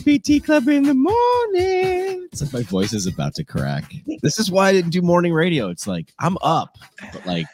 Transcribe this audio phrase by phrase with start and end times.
[0.00, 2.26] Breakfast PT Club in the morning.
[2.32, 3.92] It's like my voice is about to crack.
[4.22, 5.68] This is why I didn't do morning radio.
[5.68, 6.78] It's like I'm up,
[7.12, 7.46] but like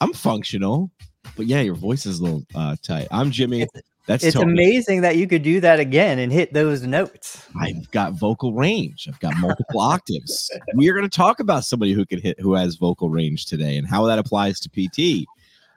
[0.00, 0.92] I'm functional.
[1.36, 3.08] But yeah, your voice is a little uh, tight.
[3.10, 3.66] I'm Jimmy.
[4.06, 4.52] That's It's Tony.
[4.52, 7.44] amazing that you could do that again and hit those notes.
[7.60, 9.08] I've got vocal range.
[9.08, 10.52] I've got multiple octaves.
[10.76, 13.76] We are going to talk about somebody who can hit, who has vocal range today,
[13.76, 15.26] and how that applies to PT.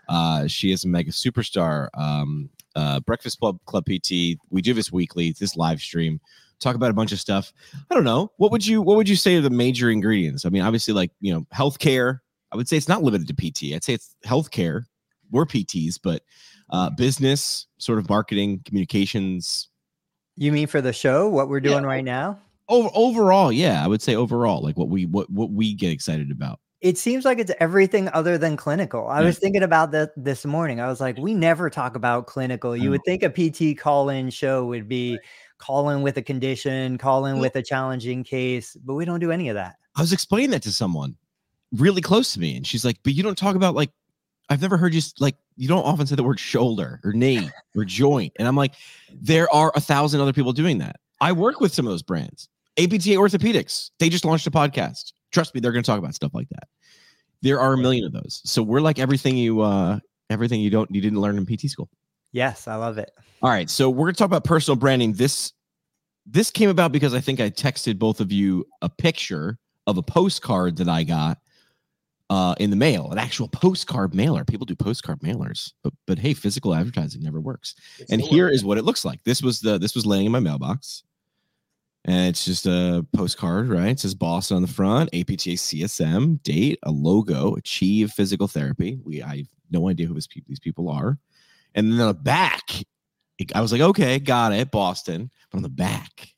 [0.07, 1.87] Uh, she is a mega superstar.
[1.95, 4.37] Um, uh, Breakfast Club Club PT.
[4.49, 5.33] We do this weekly.
[5.37, 6.21] This live stream.
[6.59, 7.51] Talk about a bunch of stuff.
[7.89, 8.31] I don't know.
[8.37, 10.45] What would you What would you say are the major ingredients?
[10.45, 12.19] I mean, obviously, like you know, healthcare.
[12.51, 13.75] I would say it's not limited to PT.
[13.75, 14.85] I'd say it's healthcare.
[15.31, 16.23] We're PTs, but
[16.69, 19.67] uh, business, sort of marketing, communications,
[20.37, 22.39] You mean for the show, what we're doing right now?
[22.69, 26.31] over overall yeah i would say overall like what we what what we get excited
[26.31, 29.07] about It seems like it's everything other than clinical.
[29.07, 30.79] I was thinking about that this morning.
[30.79, 32.77] I was like, we never talk about clinical.
[32.77, 32.91] You mm.
[32.91, 35.17] would think a PT call in show would be
[35.57, 39.19] call in with a condition, call in Well- with a challenging case, but we don't
[39.19, 39.75] do any of that.
[39.95, 41.15] i was explaining that to someone
[41.73, 43.91] really close to me and she's like but you don't talk about like
[44.49, 47.83] i've never heard you like you don't often say the word shoulder or knee or
[47.83, 48.73] joint and i'm like
[49.11, 52.47] there are a thousand other people doing that i work with some of those brands
[52.77, 56.33] apta orthopedics they just launched a podcast trust me they're going to talk about stuff
[56.33, 56.67] like that
[57.41, 60.89] there are a million of those so we're like everything you uh everything you don't
[60.93, 61.89] you didn't learn in pt school
[62.31, 63.11] Yes, I love it.
[63.41, 65.13] All right, so we're gonna talk about personal branding.
[65.13, 65.53] This
[66.25, 70.03] this came about because I think I texted both of you a picture of a
[70.03, 71.37] postcard that I got
[72.29, 74.43] uh, in the mail, an actual postcard mailer.
[74.43, 77.75] People do postcard mailers, but but hey, physical advertising never works.
[78.09, 79.23] and here is what it looks like.
[79.23, 81.03] This was the this was laying in my mailbox,
[82.07, 83.89] and it's just a postcard, right?
[83.89, 88.99] It says Boston on the front, APTA CSM, date, a logo, Achieve Physical Therapy.
[89.03, 91.17] We I have no idea who this these people are,
[91.75, 92.63] and then on the back,
[93.37, 95.29] it- I was like, okay, got it, Boston.
[95.51, 96.33] But on the back,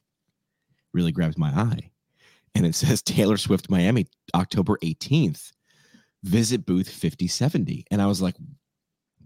[0.94, 1.92] really grabs my eye,
[2.56, 5.52] and it says Taylor Swift Miami, October eighteenth.
[6.24, 7.86] Visit booth 5070.
[7.92, 8.36] And I was like,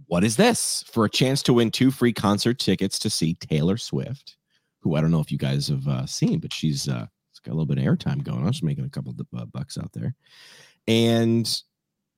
[0.06, 0.84] what is this?
[0.92, 4.38] For a chance to win two free concert tickets to see Taylor Swift,
[4.84, 7.52] who I don't know if you guys have uh, seen, but she's uh, she's got
[7.52, 8.52] a little bit of airtime going on.
[8.52, 10.14] She's making a couple of uh, bucks out there.
[10.88, 11.48] And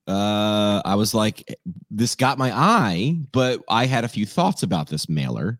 [0.07, 1.57] uh, I was like,
[1.89, 5.59] this got my eye, but I had a few thoughts about this mailer.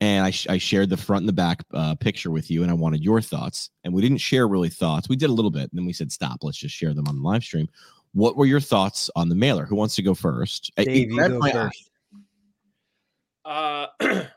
[0.00, 2.70] And I, sh- I shared the front and the back uh, picture with you, and
[2.70, 3.70] I wanted your thoughts.
[3.84, 5.08] And we didn't share really thoughts.
[5.08, 7.16] We did a little bit, and then we said, stop, let's just share them on
[7.16, 7.68] the live stream.
[8.12, 9.64] What were your thoughts on the mailer?
[9.64, 10.72] Who wants to go first?
[10.76, 11.52] Dave, you go my eye.
[11.52, 11.90] first.
[13.44, 13.86] Uh,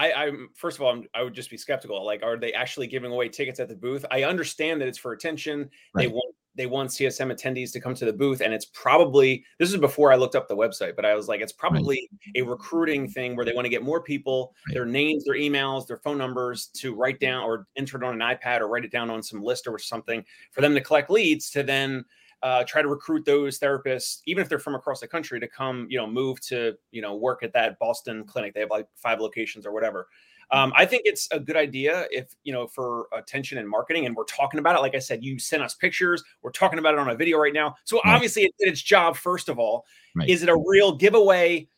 [0.00, 2.02] I, I'm first of all, I'm, I would just be skeptical.
[2.04, 4.04] Like, are they actually giving away tickets at the booth?
[4.10, 5.68] I understand that it's for attention.
[5.94, 9.70] They want they want CSM attendees to come to the booth, and it's probably this
[9.70, 13.08] is before I looked up the website, but I was like, it's probably a recruiting
[13.08, 14.74] thing where they want to get more people, Right.
[14.74, 18.36] their names, their emails, their phone numbers to write down or enter it on an
[18.36, 21.50] iPad or write it down on some list or something for them to collect leads
[21.50, 22.04] to then
[22.42, 25.86] uh, try to recruit those therapists, even if they're from across the country, to come,
[25.90, 28.54] you know, move to, you know, work at that Boston clinic.
[28.54, 30.08] They have like five locations or whatever.
[30.52, 34.16] Um, I think it's a good idea if, you know, for attention and marketing, and
[34.16, 34.80] we're talking about it.
[34.80, 36.24] Like I said, you sent us pictures.
[36.42, 37.76] We're talking about it on a video right now.
[37.84, 38.14] So Right.
[38.14, 39.84] obviously it did its job, first of all.
[40.16, 40.28] Right.
[40.28, 41.68] Is it a real giveaway?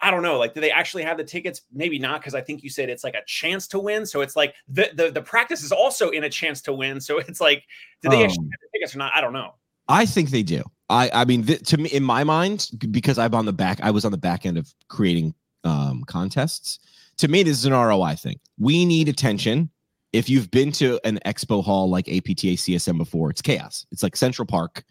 [0.00, 0.38] I don't know.
[0.38, 1.62] Like, do they actually have the tickets?
[1.72, 4.04] Maybe not, because I think you said it's like a chance to win.
[4.04, 7.00] So it's like the, the the practice is also in a chance to win.
[7.00, 7.64] So it's like,
[8.02, 9.12] do they actually Um, have the tickets or not?
[9.14, 9.54] I don't know.
[9.88, 10.62] I think they do.
[10.88, 13.90] I I mean, th- to me, in my mind, because I'm on the back, I
[13.90, 16.78] was on the back end of creating um, contests.
[17.18, 18.38] To me, this is an ROI thing.
[18.58, 19.70] We need attention.
[20.12, 23.86] If you've been to an expo hall like APTA CSM before, it's chaos.
[23.90, 24.84] It's like Central Park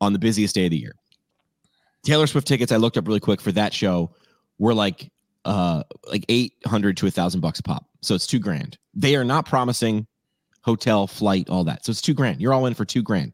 [0.00, 0.94] on the busiest day of the year.
[2.04, 4.14] Taylor Swift tickets, I looked up really quick for that show,
[4.58, 5.10] were like
[5.44, 7.84] uh like eight hundred to a thousand bucks a pop.
[8.00, 8.78] So it's two grand.
[8.94, 10.06] They are not promising
[10.62, 11.84] hotel, flight, all that.
[11.84, 12.40] So it's two grand.
[12.40, 13.32] You're all in for two grand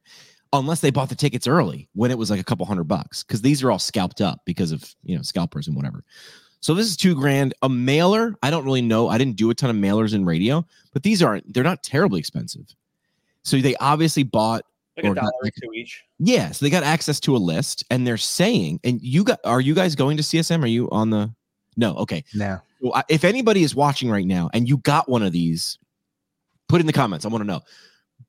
[0.52, 3.42] unless they bought the tickets early when it was like a couple hundred bucks because
[3.42, 6.04] these are all scalped up because of you know scalpers and whatever.
[6.60, 7.54] So this is two grand.
[7.62, 9.08] A mailer i don't really know.
[9.08, 12.18] I didn't do a ton of mailers in radio but these aren't they're not terribly
[12.20, 12.66] expensive.
[13.42, 14.64] So they obviously bought
[14.96, 16.04] Like or a dollar or two each.
[16.18, 19.60] yeah so they got access to a list and they're saying and you got are
[19.60, 21.32] you guys going to csm are you on the
[21.78, 22.24] no okay.
[22.34, 22.58] No.
[22.80, 25.78] well, if anybody is watching right now and you got one of these,
[26.68, 27.24] put in the comments.
[27.24, 27.60] I want to know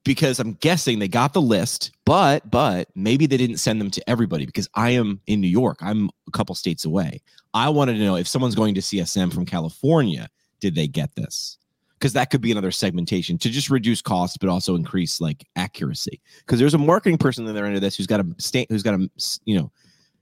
[0.04, 4.10] because I'm guessing they got the list, but but maybe they didn't send them to
[4.10, 5.78] everybody because I am in New York.
[5.82, 7.22] I'm a couple states away.
[7.54, 10.30] I wanted to know if someone's going to CSM from California,
[10.60, 11.58] did they get this?
[11.98, 16.22] Because that could be another segmentation to just reduce costs, but also increase like accuracy.
[16.40, 18.68] Because there's a marketing person on the other end of this who's got a state,
[18.70, 19.10] who's got a
[19.46, 19.72] you know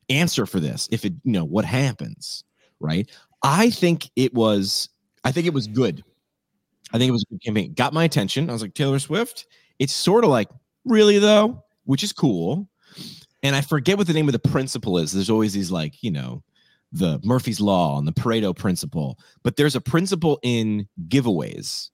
[0.10, 0.88] answer for this.
[0.92, 2.44] If it you know what happens,
[2.80, 3.10] right?
[3.44, 4.90] I think it was
[5.24, 6.04] I think it was good.
[6.94, 7.74] I think it was a good campaign.
[7.74, 8.50] Got my attention.
[8.50, 9.46] I was like, Taylor Swift.
[9.80, 10.50] It's sort of like,
[10.86, 12.68] really though, which is cool.
[13.44, 15.12] And I forget what the name of the principle is.
[15.12, 16.44] There's always these like, you know,
[16.92, 21.90] the Murphy's Law and the Pareto principle, but there's a principle in giveaways.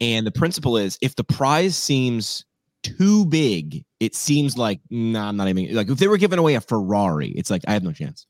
[0.00, 2.44] And the principle is if the prize seems
[2.82, 6.54] too big, it seems like, nah, I'm not even like if they were giving away
[6.54, 8.26] a Ferrari, it's like, I have no chance.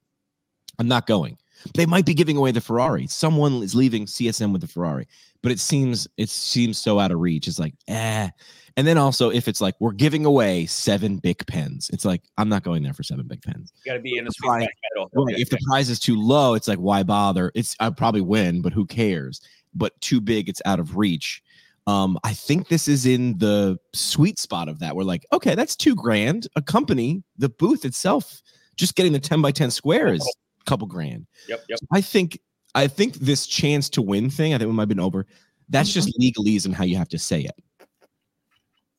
[0.78, 1.38] I'm not going.
[1.74, 3.06] They might be giving away the Ferrari.
[3.06, 5.06] Someone is leaving CSM with the Ferrari,
[5.42, 7.46] but it seems it seems so out of reach.
[7.46, 8.30] It's like, eh.
[8.76, 12.48] And then also, if it's like we're giving away seven big pens, it's like I'm
[12.48, 13.72] not going there for seven big pens.
[13.84, 15.10] You got to be in a sweet prize- medal.
[15.14, 15.38] Right.
[15.38, 17.52] If the prize is too low, it's like why bother?
[17.54, 19.40] It's I'd probably win, but who cares?
[19.74, 21.42] But too big, it's out of reach.
[21.86, 24.94] Um, I think this is in the sweet spot of that.
[24.94, 26.46] We're like, okay, that's two grand.
[26.54, 28.42] A company, the booth itself,
[28.76, 31.26] just getting the 10 by 10 square is a couple grand.
[31.48, 31.78] Yep, yep.
[31.92, 32.38] I think
[32.74, 35.26] I think this chance to win thing, I think we might have been over.
[35.68, 37.54] That's just legalese and how you have to say it.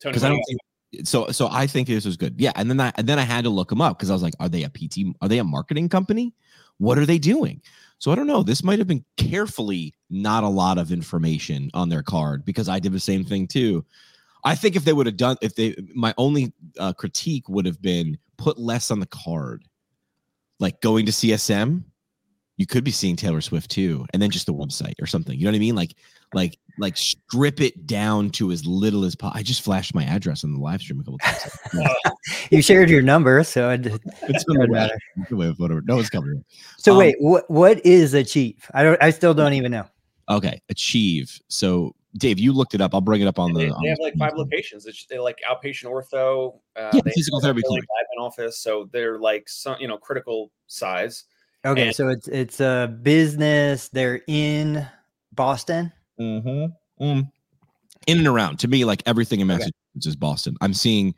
[0.03, 1.27] Because I don't think so.
[1.31, 2.39] So I think this was good.
[2.39, 4.24] Yeah, and then I and then I had to look them up because I was
[4.24, 5.15] like, are they a PT?
[5.21, 6.33] Are they a marketing company?
[6.77, 7.62] What are they doing?
[8.00, 8.42] So I don't know.
[8.42, 12.80] This might have been carefully not a lot of information on their card because I
[12.80, 13.86] did the same thing too.
[14.44, 17.80] I think if they would have done, if they, my only uh, critique would have
[17.80, 19.63] been put less on the card,
[20.59, 21.83] like going to CSM.
[22.57, 25.38] You could be seeing Taylor Swift too, and then just the website or something.
[25.38, 25.75] You know what I mean?
[25.75, 25.95] Like,
[26.33, 29.39] like, like strip it down to as little as possible.
[29.39, 31.57] I just flashed my address on the live stream a couple times.
[32.51, 33.85] You shared your number, so it,
[34.23, 34.97] It's been a Doesn't matter.
[35.31, 35.81] Whatever.
[35.81, 36.43] No one's coming.
[36.77, 38.69] so Um, wait, what what is achieve?
[38.73, 39.01] I don't.
[39.01, 39.85] I still don't even know.
[40.29, 41.39] Okay, achieve.
[41.47, 42.93] So, Dave, you looked it up.
[42.93, 43.59] I'll bring it up on the.
[43.61, 44.85] They, on have the like five locations.
[44.85, 46.59] It's they like outpatient ortho.
[46.75, 47.85] Uh, Yeah, they physical therapy a clinic.
[47.85, 51.23] admin office, so they're like some you know critical size.
[51.65, 53.89] Okay, and- so it's it's a business.
[53.89, 54.85] They're in
[55.33, 55.91] Boston.
[56.21, 56.73] Mhm.
[57.00, 57.31] Mm.
[58.07, 58.59] In and around.
[58.59, 59.57] To me, like everything in Okay.
[59.57, 60.56] Massachusetts is Boston.
[60.62, 61.15] I'm seeing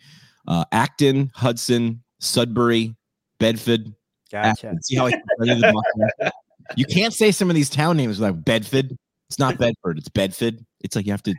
[0.47, 2.95] uh, Acton, Hudson, Sudbury,
[3.39, 3.93] Bedford.
[4.31, 4.67] Gotcha.
[4.67, 4.83] Acton.
[4.83, 6.33] See how I separated the Boston accent?
[6.77, 8.97] You can't say some of these town names like Bedford.
[9.29, 9.97] It's not Bedford.
[9.97, 10.65] It's Bedford.
[10.79, 11.35] It's like you have to.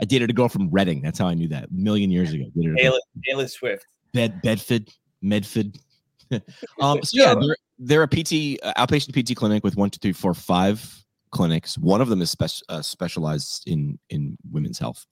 [0.00, 1.02] I dated a girl from Reading.
[1.02, 2.44] That's how I knew that a million years ago.
[3.26, 3.84] Taylor Swift.
[4.12, 4.88] Bed Bedford,
[5.22, 5.76] Medford.
[6.80, 10.12] um, so yeah, they're they're a PT uh, outpatient PT clinic with one, two, three,
[10.12, 11.03] four, five
[11.34, 11.76] clinics.
[11.76, 15.04] One of them is spec- uh, specialized in in women's health.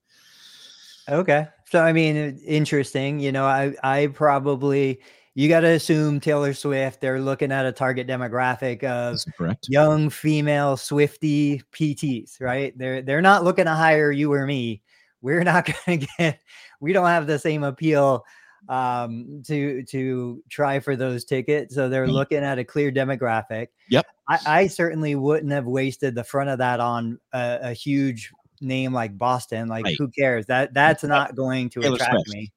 [1.08, 1.48] Okay.
[1.66, 3.20] So I mean, interesting.
[3.20, 5.00] You know, I I probably
[5.34, 7.00] you got to assume Taylor Swift.
[7.00, 9.66] They're looking at a target demographic of correct?
[9.68, 12.76] young female Swifty PTs, right?
[12.78, 14.82] They're they're not looking to hire you or me.
[15.20, 16.40] We're not going to get.
[16.80, 18.24] We don't have the same appeal
[18.68, 22.10] um to to try for those tickets so they're Right.
[22.12, 24.06] looking at a clear demographic Yep.
[24.28, 28.30] i i certainly wouldn't have wasted the front of that on a, a huge
[28.60, 29.96] name like boston like Right.
[29.98, 32.28] who cares that that's not going to Taylor attract Swift.
[32.28, 32.52] me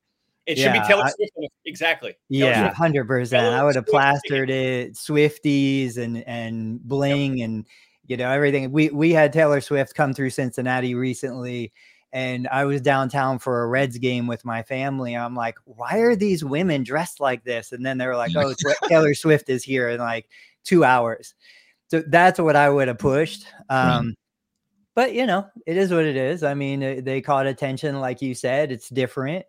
[0.46, 1.31] It should be Taylor I- Swift.
[1.66, 2.12] Exactly.
[2.31, 3.56] Taylor yeah, hundred percent.
[3.56, 7.66] I would have plastered it Swifties and and bling and
[8.06, 8.72] you know everything.
[8.72, 11.74] We we had Taylor Swift come through Cincinnati recently,
[12.15, 15.18] and I was downtown for a Reds game with my family.
[15.18, 17.73] I'm like, why are these women dressed like this?
[17.73, 18.54] And then they were like, oh,
[18.87, 20.30] Taylor Swift is here in like
[20.63, 21.35] two hours.
[21.90, 23.45] So that's what I would have pushed.
[23.69, 23.97] Right.
[23.97, 24.16] Um,
[24.95, 26.42] But you know, it is what it is.
[26.42, 28.71] I mean, they caught attention, like you said.
[28.71, 29.45] It's different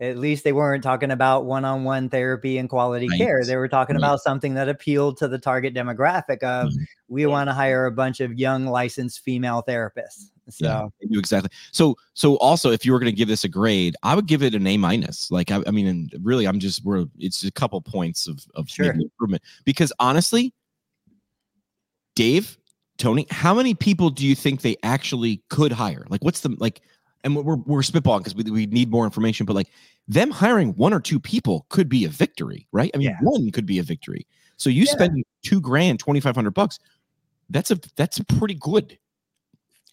[0.00, 3.18] at least they weren't talking about one-on-one therapy and quality Right.
[3.18, 4.00] care they were talking Right.
[4.00, 6.86] about something that appealed to the target demographic of Mhm.
[7.08, 11.18] we want to hire a bunch of young licensed female therapists so Yeah, they do
[11.18, 11.50] exactly.
[11.72, 14.42] So, so also, if you were going to give this a grade, I would give
[14.42, 15.30] it an A minus.
[15.30, 18.68] Like, I, I mean, and really, I'm just we're it's a couple points of of
[18.68, 18.92] Sure.
[18.92, 20.52] improvement because honestly,
[22.14, 22.58] Dave,
[22.98, 26.06] Tony, how many people do you think they actually could hire?
[26.08, 26.80] Like, what's the like?
[27.24, 29.70] And we're we're spitballing because we, we need more information, but like
[30.06, 32.90] them hiring one or two people could be a victory, right?
[32.94, 33.16] I mean, Yeah.
[33.22, 34.26] one could be a victory.
[34.58, 34.92] So you Yeah.
[34.92, 36.78] spending two grand, twenty five hundred bucks.
[37.48, 38.98] That's a that's pretty good.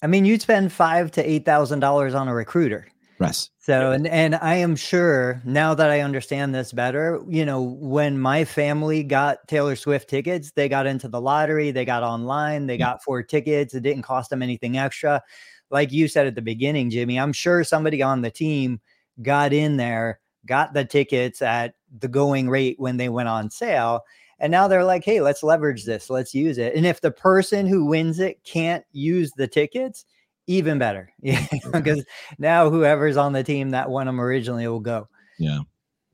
[0.01, 2.87] I mean you'd spend five to eight thousand dollars on a recruiter
[3.21, 3.51] Yes.
[3.59, 8.19] So and and I am sure now that I understand this better, you know, when
[8.19, 12.77] my family got Taylor Swift tickets, they got into the lottery, they got online, they
[12.77, 15.21] got four tickets, it didn't cost them anything extra.
[15.69, 18.81] Like you said at the beginning, Jimmy, I'm sure somebody on the team
[19.21, 24.01] got in there, got the tickets at the going rate when they went on sale.
[24.41, 26.73] And now they're like, hey, let's leverage this, let's use it.
[26.75, 30.03] And if the person who wins it can't use the tickets,
[30.47, 31.13] even better.
[31.21, 32.03] Yeah, because
[32.39, 35.07] now whoever's on the team that won them originally will go.
[35.37, 35.59] Yeah.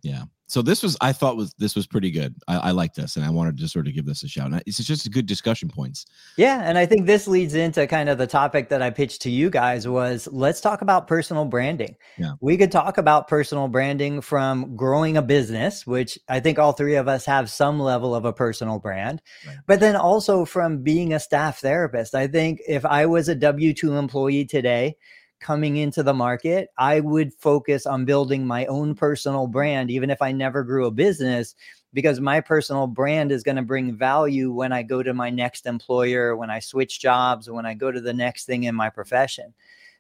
[0.04, 0.24] Yeah.
[0.50, 2.34] So this was I thought was this was pretty good.
[2.48, 4.52] I, I like this, and I wanted to sort of give this a shout.
[4.52, 6.06] And it's just good discussion points.
[6.38, 9.30] Yeah, and I think this leads into kind of the topic that I pitched to
[9.30, 11.98] you guys was let's talk about personal branding.
[12.18, 12.34] Yeah.
[12.40, 16.96] We could talk about personal branding from growing a business, which I think all three
[16.96, 19.58] of us have some level of a personal brand, Right.
[19.68, 22.16] but then also from being a staff therapist.
[22.16, 24.96] I think if I was a W two employee today
[25.40, 30.22] coming into the market, I would focus on building my own personal brand, even if
[30.22, 31.56] I never grew a business,
[31.94, 35.66] because my personal brand is going to bring value when I go to my next
[35.66, 39.54] employer, when I switch jobs, when I go to the next thing in my profession.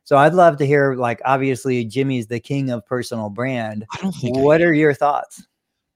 [0.03, 3.85] So I'd love to hear, like, obviously, Jimmy's the king of personal brand.
[3.91, 4.37] I don't think.
[4.37, 5.45] I What are your thoughts?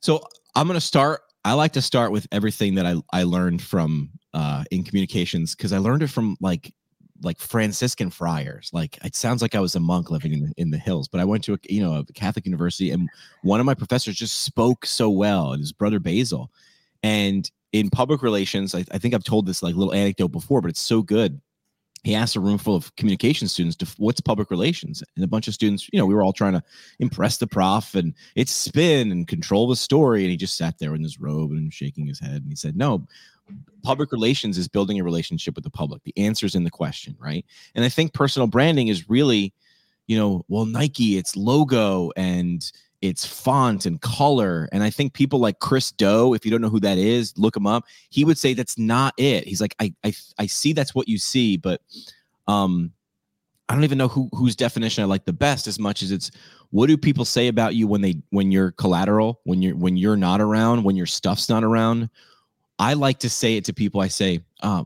[0.01, 0.21] So
[0.55, 1.21] I'm gonna start.
[1.45, 5.71] I like to start with everything that I I learned from uh in communications because
[5.71, 6.73] I learned it from like
[7.21, 8.69] like Franciscan friars.
[8.73, 11.21] Like it sounds like I was a monk living in the, in the hills, but
[11.21, 13.09] I went to a you know a Catholic university and
[13.43, 16.51] one of my professors just spoke so well, and his brother Basil.
[17.03, 20.69] And in public relations, I, I think I've told this like little anecdote before, but
[20.69, 21.39] it's so good.
[22.03, 25.47] He asked a room full of communication students to what's public relations, and a bunch
[25.47, 26.63] of students, you know, we were all trying to
[26.99, 30.21] impress the prof and it's spin and control the story.
[30.21, 32.41] And he just sat there in his robe and shaking his head.
[32.41, 33.05] And he said, No,
[33.83, 36.03] public relations is building a relationship with the public.
[36.03, 37.45] The answer's in the question, right?
[37.75, 39.53] And I think personal branding is really,
[40.07, 42.69] you know, well, Nike, it's logo and
[43.01, 44.69] it's font and color.
[44.71, 47.55] And I think people like Chris Do, if you don't know who that is, look
[47.55, 47.85] him up.
[48.09, 49.47] He would say that's not it.
[49.47, 51.81] He's like, I I, I see that's what you see, but
[52.47, 52.91] um
[53.69, 56.29] I don't even know who whose definition I like the best as much as it's
[56.71, 60.17] what do people say about you when they when you're collateral, when you're when you're
[60.17, 62.09] not around, when your stuff's not around.
[62.81, 64.01] I like to say it to people.
[64.01, 64.83] I say, uh,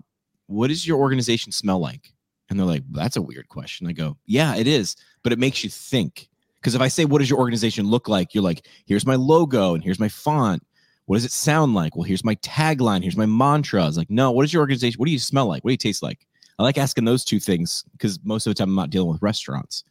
[0.47, 2.13] what does your organization smell like?
[2.49, 3.87] And they're like, that's a weird question.
[3.87, 6.27] I go, yeah, it is, but it makes you think.
[6.57, 8.35] Because if I say, what does your organization look like?
[8.35, 10.61] You're like, here's my logo and here's my font.
[11.05, 11.95] What does it sound like?
[11.95, 13.01] Well, here's my tagline.
[13.01, 13.81] Here's my mantra.
[13.81, 14.97] I was like, no, what is your organization?
[14.97, 15.63] What do you smell like?
[15.63, 16.27] What do you taste like?
[16.59, 19.21] I like asking those two things because most of the time I'm not dealing with
[19.21, 19.85] restaurants.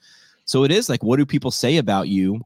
[0.44, 2.42] So it is like, what do people say about you?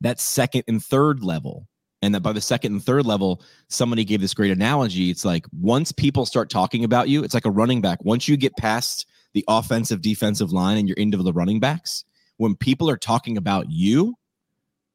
[0.00, 1.68] That second and third level.
[2.02, 5.10] And that by the second and third level, somebody gave this great analogy.
[5.10, 8.04] It's like once people start talking about you, it's like a running back.
[8.04, 12.04] Once you get past the offensive defensive line and you're into the running backs,
[12.38, 14.16] when people are talking about you,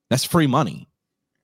[0.09, 0.89] that's free money.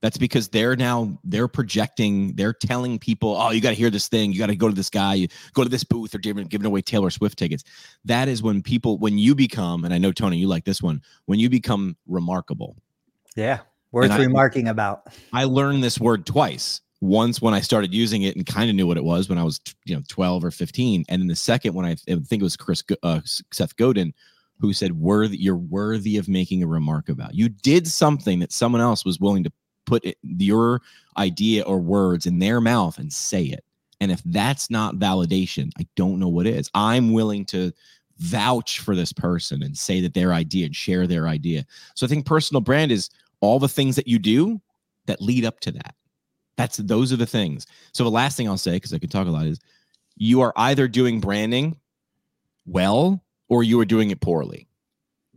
[0.01, 4.10] That's because they're now they're projecting, they're telling people, oh, you got to hear this
[4.10, 6.46] thing, you got to go to this guy, you go to this booth, they're giving,
[6.48, 7.63] giving away Taylor Swift tickets.
[8.03, 11.01] That is when people, when you become, and I know Tony, you like this one,
[11.25, 12.75] when you become remarkable.
[13.38, 13.60] Yeah,
[13.93, 15.07] worth remarking about.
[15.31, 16.81] I learned this word twice.
[17.00, 19.43] Once when I started using it and kind of knew what it was when I
[19.43, 21.03] was, you know, 12 or 15.
[21.09, 24.13] And then the second when I, I think it was Chris, uh, Seth Godin,
[24.59, 27.35] who said, worthy, you're worthy of making a remark about.
[27.35, 29.51] You did something that someone else was willing to
[29.85, 30.81] put it, your
[31.17, 33.65] idea or words in their mouth and say it.
[34.00, 36.69] And if that's not validation, I don't know what is.
[36.73, 37.73] I'm willing to
[38.19, 41.65] vouch for this person and say that their idea and share their idea.
[41.95, 43.09] So I think personal brand is
[43.43, 44.62] all the things that you do
[45.05, 45.95] that lead up to that.
[46.55, 47.67] That's those are the things.
[47.91, 49.59] So the last thing I'll say, because I could talk a lot, is
[50.15, 51.75] you are either doing branding
[52.65, 54.67] well or you are doing it poorly.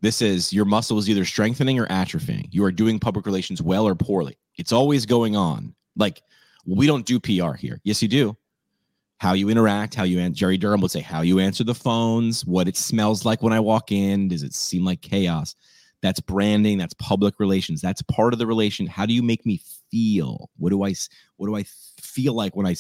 [0.02, 2.46] This is your muscle is either strengthening or atrophying.
[2.52, 4.38] You are doing public relations well or poorly.
[4.56, 5.74] It's always going on.
[5.96, 6.22] Like
[6.64, 7.80] we don't do PR here.
[7.82, 8.36] Yes, you do.
[9.18, 10.38] How you interact, how you answer.
[10.38, 13.58] Jerry Durham would say how you answer the phones, what it smells like when I
[13.58, 14.28] walk in.
[14.28, 15.56] Does it seem like chaos?
[16.06, 16.78] That's branding.
[16.78, 17.80] That's public relations.
[17.80, 18.86] That's part of the relation.
[18.86, 19.60] How do you make me
[19.90, 20.50] feel?
[20.56, 20.94] What do I
[21.36, 21.64] what do I
[22.00, 22.76] feel like when I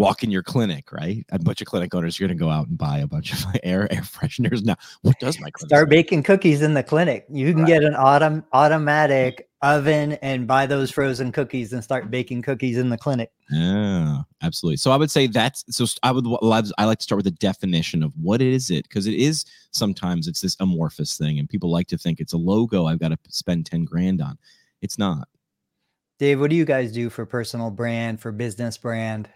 [0.00, 0.90] walk in your clinic?
[0.92, 3.32] Right, a bunch of clinic owners you're going to go out and buy a bunch
[3.32, 4.76] of air air fresheners now.
[5.02, 7.26] What does my clinic Start baking cookies in the clinic.
[7.30, 12.40] You can get an autom- automatic oven and buy those frozen cookies and start baking
[12.40, 13.30] cookies in the clinic.
[13.50, 14.78] Yeah, absolutely.
[14.78, 15.86] So I would say that's so.
[16.02, 19.14] I would I like to start with the definition of what is it because it
[19.14, 23.00] is sometimes it's this amorphous thing and people like to think it's a logo I've
[23.00, 24.38] got to spend ten grand on.
[24.80, 25.28] It's not.
[26.18, 29.30] Dave, what do you guys do for personal brand, for business brand?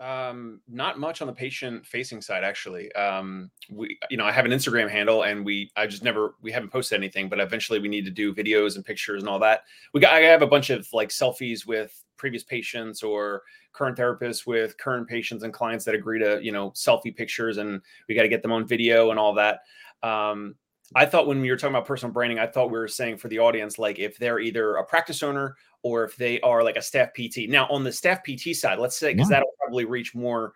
[0.00, 2.90] Um, not much on the patient facing side, actually.
[2.94, 6.50] Um, we, you know, I have an Instagram handle and we, I just never, we
[6.50, 9.64] haven't posted anything, but eventually we need to do videos and pictures and all that.
[9.92, 13.42] We got, I have a bunch of like selfies with previous patients or
[13.74, 17.82] current therapists with current patients and clients that agree to, you know, selfie pictures and
[18.08, 19.60] we got to get them on video and all that.
[20.02, 20.54] Um,
[20.94, 23.28] I thought when we were talking about personal branding, I thought we were saying for
[23.28, 26.82] the audience, like if they're either a practice owner or if they are like a
[26.82, 27.48] staff PT.
[27.48, 29.36] Now, on the staff PT side, let's say, because Yeah.
[29.36, 30.52] that'll probably reach more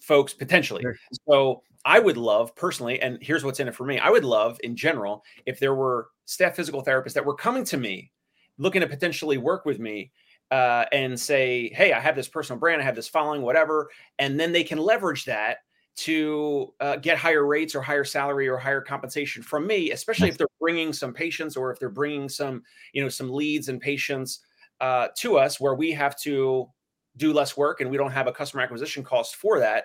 [0.00, 0.82] folks potentially.
[0.82, 0.96] Sure.
[1.28, 4.58] So I would love personally, and here's what's in it for me I would love
[4.64, 8.12] in general if there were staff physical therapists that were coming to me
[8.58, 10.10] looking to potentially work with me
[10.50, 14.38] uh, and say, "Hey, I have this personal brand, I have this following, whatever," and
[14.38, 15.58] then they can leverage that
[15.96, 20.36] to uh, get higher rates or higher salary or higher compensation from me, especially if
[20.36, 22.62] they're bringing some patients or if they're bringing some,
[22.92, 24.40] you know, some leads and patients
[24.80, 26.68] uh, to us where we have to
[27.16, 29.84] do less work and we don't have a customer acquisition cost for that.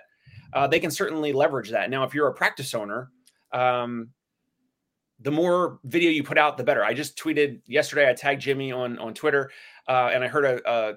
[0.52, 1.88] Uh, they can certainly leverage that.
[1.88, 3.10] Now, if you're a practice owner,
[3.52, 4.10] um,
[5.20, 6.84] the more video you put out, the better.
[6.84, 8.10] I just tweeted yesterday.
[8.10, 9.50] I tagged Jimmy on on Twitter,
[9.88, 10.94] uh, and I heard a, a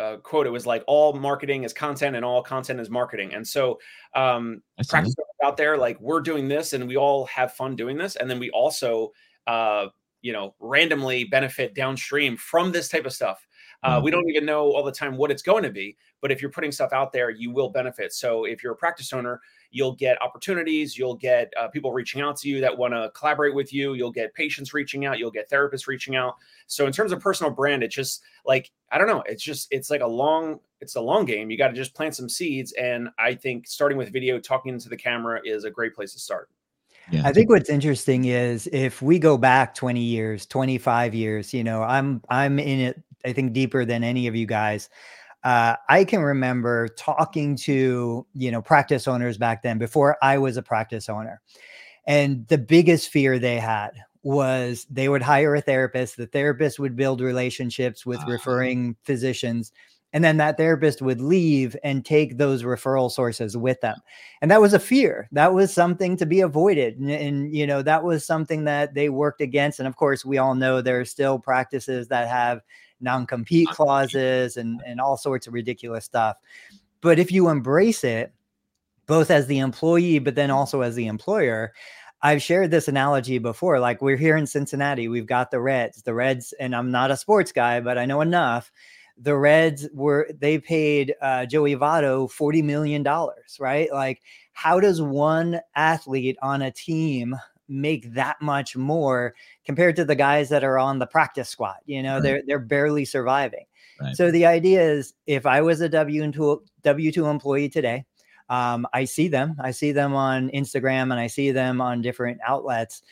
[0.00, 3.34] uh, quote it was like all marketing is content and all content is marketing.
[3.34, 3.78] And so
[4.14, 5.14] um practice
[5.44, 8.16] out there like we're doing this and we all have fun doing this.
[8.16, 9.12] And then we also
[9.46, 9.86] uh
[10.22, 13.46] you know randomly benefit downstream from this type of stuff.
[13.82, 14.04] Uh, mm-hmm.
[14.04, 16.50] we don't even know all the time what it's going to be but if you're
[16.50, 18.12] putting stuff out there you will benefit.
[18.12, 19.40] So if you're a practice owner
[19.70, 20.98] you'll get opportunities.
[20.98, 23.94] You'll get uh, people reaching out to you that want to collaborate with you.
[23.94, 25.18] You'll get patients reaching out.
[25.18, 26.36] You'll get therapists reaching out.
[26.66, 29.22] So in terms of personal brand it's just like i don't know.
[29.26, 31.50] It's just it's like a long it's a long game.
[31.50, 32.72] You got to just plant some seeds.
[32.72, 36.18] And i think starting with video talking into the camera is a great place to
[36.18, 36.48] start.
[37.10, 37.22] Yeah.
[37.24, 41.82] I think what's interesting is if we go back 20 years, 25 years, you know,
[41.82, 44.88] I'm I'm in it I think deeper than any of you guys
[45.42, 50.56] uh, I can remember talking to you know practice owners back then before I was
[50.56, 51.40] a practice owner,
[52.06, 53.90] and the biggest fear they had
[54.22, 56.16] was they would hire a therapist.
[56.16, 58.32] The therapist would build relationships with uh-huh.
[58.32, 59.72] referring physicians,
[60.12, 63.96] and then that therapist would leave and take those referral sources with them
[64.42, 67.82] and that was a fear that was something to be avoided and, and, you know
[67.82, 71.04] that was something that they worked against and of course we all know there are
[71.04, 72.60] still practices that have
[73.00, 76.36] non-compete clauses and and all sorts of ridiculous stuff
[77.00, 78.32] but if you embrace it
[79.06, 81.72] both as the employee but then also as the employer
[82.22, 83.80] I've shared this analogy before.
[83.80, 86.02] Like we're here in Cincinnati, we've got the Reds.
[86.02, 88.70] The Reds, and I'm not a sports guy, but I know enough.
[89.16, 93.90] The Reds were they paid uh, Joey Votto forty million dollars, right?
[93.92, 97.36] Like, how does one athlete on a team
[97.70, 101.76] make that much more compared to the guys that are on the practice squad.
[101.86, 102.22] You know, right.
[102.22, 103.64] they're they're barely surviving.
[104.00, 104.16] Right.
[104.16, 108.04] So the idea is, if I was a W two W two employee today,
[108.48, 109.56] um, I see them.
[109.60, 113.02] I see them on Instagram and I see them on different outlets.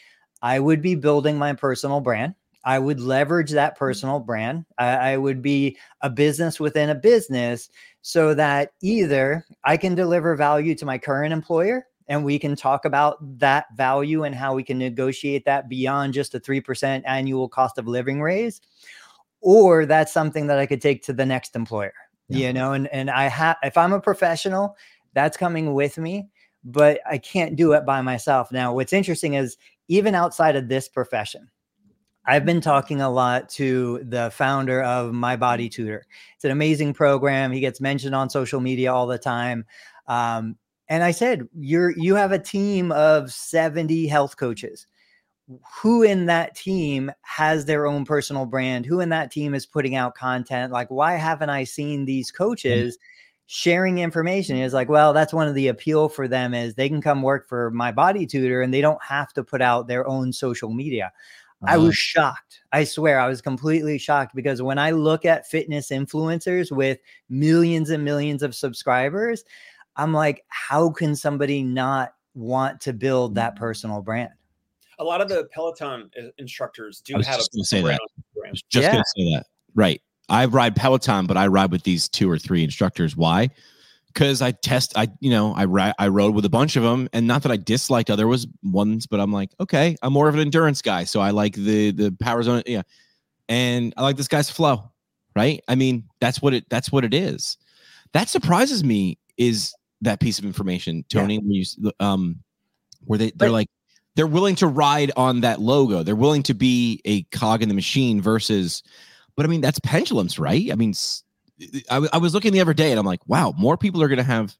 [0.42, 2.34] I would be building my personal brand.
[2.64, 3.78] I would leverage that mm.
[3.78, 4.66] personal brand.
[4.78, 7.70] I, I, would be a business within a business
[8.02, 12.84] so that either I can deliver value to my current employer and we can talk
[12.84, 17.78] about that value and how we can negotiate that beyond just a 3% annual cost
[17.78, 18.60] of living raise
[19.40, 21.92] or that's something that I could take to the next employer
[22.28, 22.48] yeah.
[22.48, 24.76] you know and and I have if I'm a professional
[25.14, 26.28] that's coming with me
[26.64, 30.88] but I can't do it by myself now what's interesting is even outside of this
[30.88, 31.50] profession
[32.28, 36.04] I've been talking a lot to the founder of My Body Tutor.
[36.34, 37.52] It's an amazing program.
[37.52, 39.64] He gets mentioned on social media all the time.
[40.06, 40.56] Um,
[40.88, 44.86] and I said, you're you have a team of 70 health coaches.
[45.80, 48.84] Who in that team has their own personal brand?
[48.84, 50.72] Who in that team is putting out content?
[50.72, 52.44] Like, why haven't I seen these mm-hmm.
[52.44, 52.98] coaches
[53.46, 54.58] sharing information?
[54.58, 57.48] Is like, well, that's one of the appeal for them is they can come work
[57.48, 61.12] for my body tutor and they don't have to put out their own social media.
[61.62, 61.74] Uh-huh.
[61.74, 62.60] I was shocked.
[62.72, 66.98] I swear, I was completely shocked because when I look at fitness influencers with
[67.28, 69.44] millions and millions of subscribers,
[69.98, 73.58] I'm like, how can somebody not want to build that mm.
[73.58, 74.30] personal brand?
[75.00, 78.00] A lot of the Peloton uh, instructors do have a say that.
[78.70, 78.92] just yeah.
[78.92, 79.44] going to say that.
[79.74, 80.00] Right.
[80.28, 83.16] I ride Peloton, but I ride with these two or three instructors.
[83.16, 83.50] Why?
[84.06, 87.08] Because I test, I you know, I ri- I rode with a bunch of them,
[87.12, 90.34] and not that I disliked other was ones, but I'm like, okay, I'm more of
[90.34, 92.82] an endurance guy, so I like the the power zone, yeah,
[93.48, 94.90] and I like this guy's flow,
[95.36, 95.60] right?
[95.68, 97.58] I mean, that's what it that's what it is.
[98.12, 101.34] That surprises me is that piece of information, Tony.
[101.34, 101.40] Yeah.
[101.40, 102.36] Where you, um,
[103.04, 103.68] where they they're like
[104.14, 106.02] they're willing to ride on that logo.
[106.02, 108.82] They're willing to be a cog in the machine versus.
[109.36, 110.72] But I mean, that's pendulums, right?
[110.72, 110.92] I mean,
[111.88, 114.18] I, I was looking the other day and I'm like, wow, more people are going
[114.18, 114.56] to have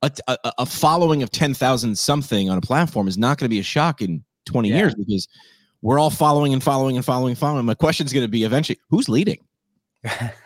[0.00, 3.58] a, a, a, following of 10,000 something on a platform is not going to be
[3.58, 4.76] a shock in 20 yeah.
[4.76, 5.28] years because
[5.82, 7.66] we're all following and following and following and following.
[7.66, 9.38] My question is going to be eventually who's leading?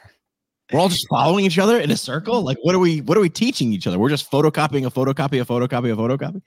[0.73, 2.43] we're all just following each other in a circle.
[2.43, 3.01] Like, what are we?
[3.01, 3.99] What are we teaching each other?
[3.99, 6.43] We're just photocopying a photocopy, a photocopy, a photocopy.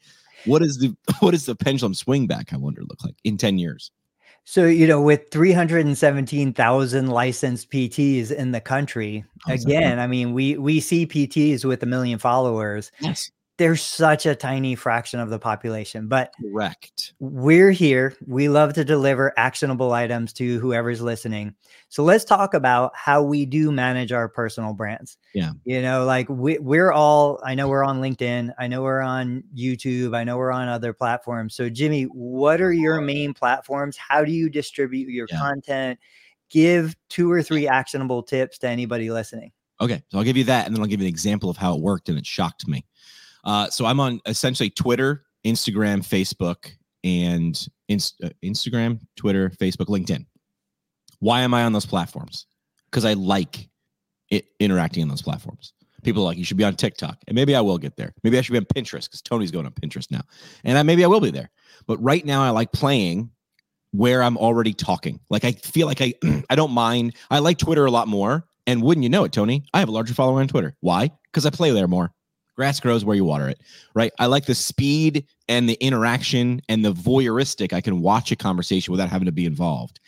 [0.46, 2.54] What is the what is the pendulum swing back?
[2.54, 3.92] I wonder look like in ten years.
[4.46, 10.00] So you know, with three hundred and seventeen thousand licensed PTs in the country, again,
[10.00, 12.92] I mean, we we see PTs with a million followers.
[13.00, 13.32] Yes.
[13.58, 17.13] They're such a tiny fraction of the population, but Correct.
[17.20, 18.16] we're here.
[18.26, 21.54] We love to deliver actionable items to whoever's listening.
[21.89, 25.18] So let's talk about how we do manage our personal brands.
[25.36, 25.52] Yeah.
[25.66, 28.52] You know, like we, we're all, I know we're on LinkedIn.
[28.58, 30.16] I know we're on YouTube.
[30.16, 31.54] I know we're on other platforms.
[31.56, 33.98] So, Jimmy, what are your main platforms?
[33.98, 35.38] How do you distribute your Yeah.
[35.38, 36.00] content?
[36.50, 39.52] Give two or three actionable tips to anybody listening.
[39.82, 41.76] Okay, so I'll give you that, and then I'll give you an example of how
[41.76, 42.86] it worked, and it shocked me.
[43.44, 46.72] Uh, so I'm on essentially Twitter, Instagram, Facebook,
[47.04, 50.26] and Inst- uh, Instagram, Twitter, Facebook, LinkedIn.
[51.20, 52.46] Why am I on those platforms?
[52.90, 53.70] Because I like
[54.30, 55.74] it interacting on those platforms.
[56.04, 58.14] People are like, you should be on TikTok, and maybe I will get there.
[58.24, 60.22] Maybe I should be on Pinterest because Tony's going on Pinterest now,
[60.66, 61.50] and I, maybe I will be there.
[61.88, 63.32] But right now, I like playing
[63.94, 65.20] where I'm already talking.
[65.30, 66.14] Like I feel like I
[66.50, 67.16] I don't mind.
[67.32, 68.46] I like Twitter a lot more.
[68.66, 69.66] And wouldn't you know it, Tony?
[69.74, 70.76] I have a larger following on Twitter.
[70.80, 71.12] Why?
[71.32, 72.12] Because I play there more.
[72.56, 73.62] Grass grows where you water it,
[73.96, 74.12] right?
[74.20, 77.74] I like the speed and the interaction and the voyeuristic.
[77.74, 80.00] I can watch a conversation without having to be involved.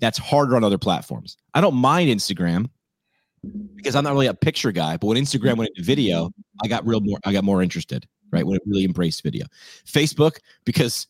[0.00, 1.36] That's harder on other platforms.
[1.54, 2.68] I don't mind Instagram
[3.76, 6.30] because I'm not really a picture guy, but when Instagram went into video,
[6.62, 7.18] I got real more.
[7.24, 8.46] I got more interested, right?
[8.46, 9.46] When it really embraced video.
[9.86, 11.06] Facebook because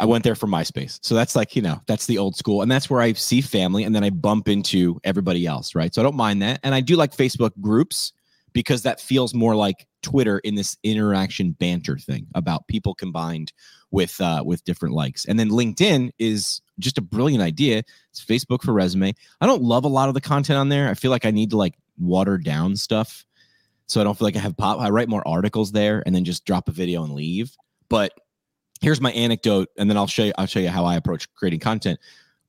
[0.00, 0.98] I- went there for MySpace.
[1.02, 2.62] So that's like, you know, that's the old school.
[2.62, 5.94] And that's where I see family and then I bump into everybody else, right?
[5.94, 6.60] So I don't mind that.
[6.62, 8.12] And I do like Facebook groups
[8.54, 13.52] because that feels more like Twitter in this interaction banter thing about people combined
[13.90, 15.26] with uh with different likes.
[15.26, 17.82] And then LinkedIn is just a brilliant idea.
[18.10, 19.12] It's Facebook for resume.
[19.40, 20.88] I don't love a lot of the content on there.
[20.88, 23.26] I feel like I need to like water down stuff.
[23.86, 24.80] So I don't feel like I have pop.
[24.80, 27.54] I write more articles there and then just drop a video and leave.
[27.90, 28.12] But
[28.84, 31.60] here's my anecdote and then i'll show you i'll show you how i approach creating
[31.60, 31.98] content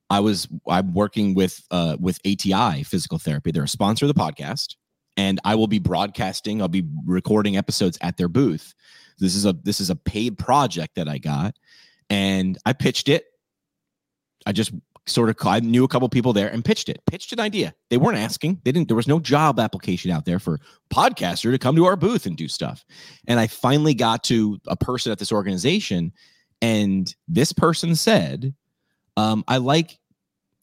[0.09, 4.19] i was i'm working with uh with ati physical therapy they're a sponsor of the
[4.19, 4.75] podcast
[5.17, 8.73] and i will be broadcasting i'll be recording episodes at their booth.
[9.17, 11.55] This is a this is a paid project that i got
[12.09, 13.25] and i pitched it.
[14.45, 14.71] I just
[15.07, 17.73] sort of i knew a couple people there and pitched it pitched an idea.
[17.89, 18.61] They weren't asking.
[18.63, 20.59] They didn't there was no job application out there for
[20.91, 22.83] podcaster to come to our booth and do stuff.
[23.27, 26.11] And I finally got to a person at this organization,
[26.61, 28.53] and this person said,
[29.17, 29.99] um, I like.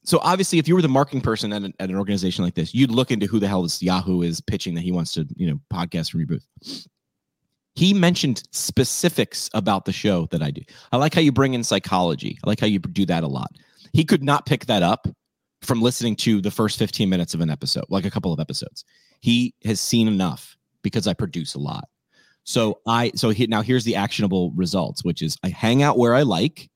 [0.04, 2.74] So obviously, if you were the marketing person at an, at an organization like this,
[2.74, 5.48] you'd look into who the hell this Yahoo is pitching that he wants to, you
[5.48, 6.46] know, podcast from your booth.
[7.74, 10.62] He mentioned specifics about the show that I do.
[10.90, 12.38] I like how you bring in psychology.
[12.44, 13.52] I like how you do that a lot.
[13.92, 15.06] He could not pick that up
[15.62, 18.84] from listening to the first 15 minutes of an episode, like a couple of episodes.
[19.20, 21.88] He has seen enough because I produce a lot.
[22.44, 26.14] So I so he, now here's the actionable results, which is I hang out where
[26.14, 26.68] I like.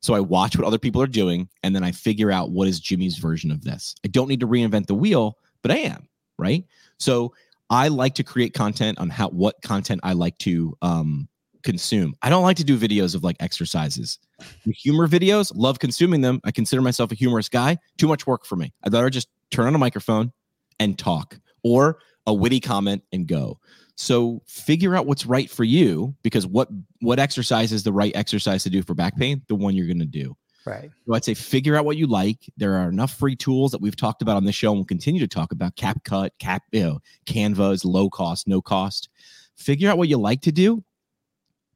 [0.00, 2.80] So I watch what other people are doing and then I figure out what is
[2.80, 3.94] Jimmy's version of this.
[4.04, 6.08] I don't need to reinvent the wheel, but I am,
[6.38, 6.64] right?
[6.98, 7.34] So
[7.68, 11.28] I like to create content on how what content I like to um
[11.62, 12.14] consume.
[12.22, 14.18] I don't like to do videos of like exercises.
[14.64, 16.40] The humor videos, love consuming them.
[16.44, 17.78] I consider myself a humorous guy.
[17.98, 18.72] Too much work for me.
[18.82, 20.32] I'd rather just turn on a microphone
[20.78, 23.58] and talk or a witty comment and go.
[24.00, 26.68] So figure out what's right for you because what
[27.00, 29.42] what exercise is the right exercise to do for back pain?
[29.48, 30.34] The one you're going to do.
[30.64, 30.90] Right.
[31.06, 32.50] So I'd say figure out what you like.
[32.56, 35.20] There are enough free tools that we've talked about on the show and we'll continue
[35.20, 35.76] to talk about.
[35.76, 39.10] CapCut, Cap, you know, Canva is low cost, no cost.
[39.56, 40.82] Figure out what you like to do.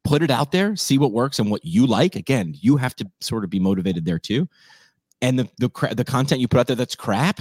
[0.03, 2.15] Put it out there, see what works and what you like.
[2.15, 4.49] Again, you have to sort of be motivated there too.
[5.21, 7.39] And the the the content you put out there that's crap,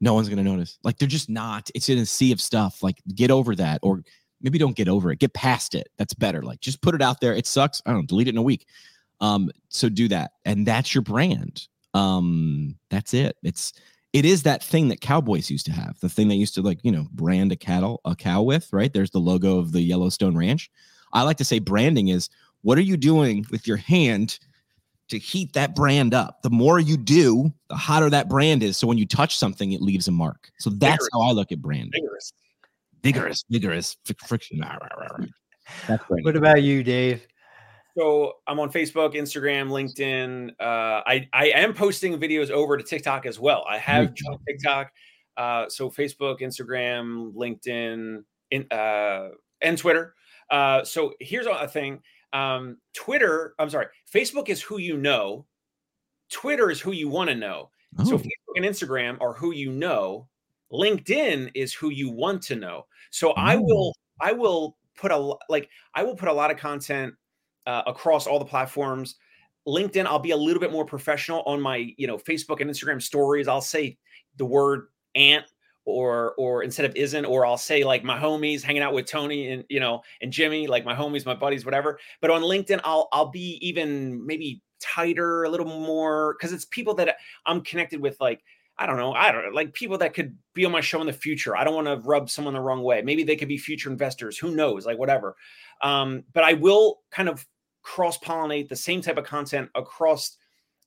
[0.00, 0.76] no one's going to notice.
[0.82, 1.70] Like they're just not.
[1.72, 2.82] It's in a sea of stuff.
[2.82, 4.02] Like get over that or
[4.44, 5.18] maybe don't get over it.
[5.18, 5.88] Get past it.
[5.96, 6.42] That's better.
[6.42, 7.34] Like just put it out there.
[7.34, 7.82] It sucks.
[7.84, 8.66] I don't know, delete it in a week.
[9.20, 10.32] Um, so do that.
[10.44, 11.66] And that's your brand.
[11.94, 13.36] Um, that's it.
[13.42, 13.72] It's
[14.12, 16.78] it is that thing that cowboys used to have, the thing they used to like,
[16.84, 18.92] you know, brand a cattle, a cow with, right?
[18.92, 20.70] There's the logo of the Yellowstone Ranch.
[21.12, 22.28] I like to say branding is
[22.62, 24.38] what are you doing with your hand
[25.08, 26.42] to heat that brand up?
[26.42, 28.76] The more you do, the hotter that brand is.
[28.76, 30.50] So when you touch something, it leaves a mark.
[30.58, 31.08] So that's Vigorous.
[31.12, 31.90] how I look at branding.
[31.92, 32.32] Vigorous.
[33.04, 34.58] Vigorous, vigorous, fric- friction.
[35.86, 36.24] That's branding.
[36.24, 37.26] What about you, Dave?
[37.96, 40.50] So I'm on Facebook, Instagram, LinkedIn.
[40.58, 43.64] Uh, I I am posting videos over to TikTok as well.
[43.68, 44.92] I have Great joined TikTok.
[45.36, 49.28] Uh, so Facebook, Instagram, LinkedIn, in, uh,
[49.60, 50.14] and Twitter.
[50.50, 52.00] Uh, so here's a thing.
[52.32, 53.54] Um, Twitter.
[53.58, 53.86] I'm sorry.
[54.12, 55.46] Facebook is who you know.
[56.32, 57.70] Twitter is who you want to know.
[58.04, 60.28] So Oh, Facebook and Instagram are who you know.
[60.74, 62.86] LinkedIn is who you want to know.
[63.10, 63.62] So I Oh.
[63.62, 67.14] will I will put a like I will put a lot of content
[67.66, 69.16] uh, across all the platforms.
[69.66, 73.00] LinkedIn, I'll be a little bit more professional on my you know Facebook and Instagram
[73.00, 73.48] stories.
[73.48, 73.98] I'll say
[74.36, 75.46] the word ant
[75.86, 79.48] or or instead of isn't or I'll say like my homies hanging out with Tony
[79.52, 83.08] and you know and Jimmy like my homies my buddies whatever but on LinkedIn I'll
[83.12, 88.18] I'll be even maybe tighter a little more cuz it's people that I'm connected with
[88.20, 88.42] like
[88.78, 91.06] I don't know I don't know like people that could be on my show in
[91.06, 93.58] the future I don't want to rub someone the wrong way maybe they could be
[93.58, 95.36] future investors who knows like whatever
[95.82, 97.46] um but I will kind of
[97.82, 100.36] cross pollinate the same type of content across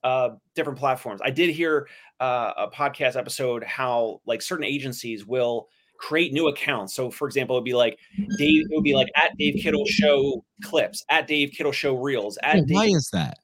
[0.04, 1.20] uh, different platforms.
[1.24, 1.88] I did hear
[2.20, 6.94] uh, a podcast episode how like certain agencies will create new accounts.
[6.94, 7.98] So, for example, it'd be like
[8.36, 8.66] Dave.
[8.70, 12.38] It would be like at Dave Kittle Show clips, at Dave Kittle Show reels.
[12.42, 12.96] At why Dave.
[12.96, 13.38] is that?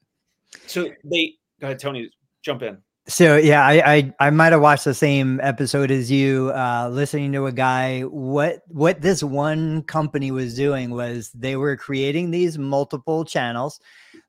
[0.66, 2.10] So they go ahead, Tony.
[2.42, 2.78] Jump in.
[3.06, 7.32] So yeah, I I, I might have watched the same episode as you, uh, listening
[7.32, 8.00] to a guy.
[8.02, 13.78] What what this one company was doing was they were creating these multiple channels.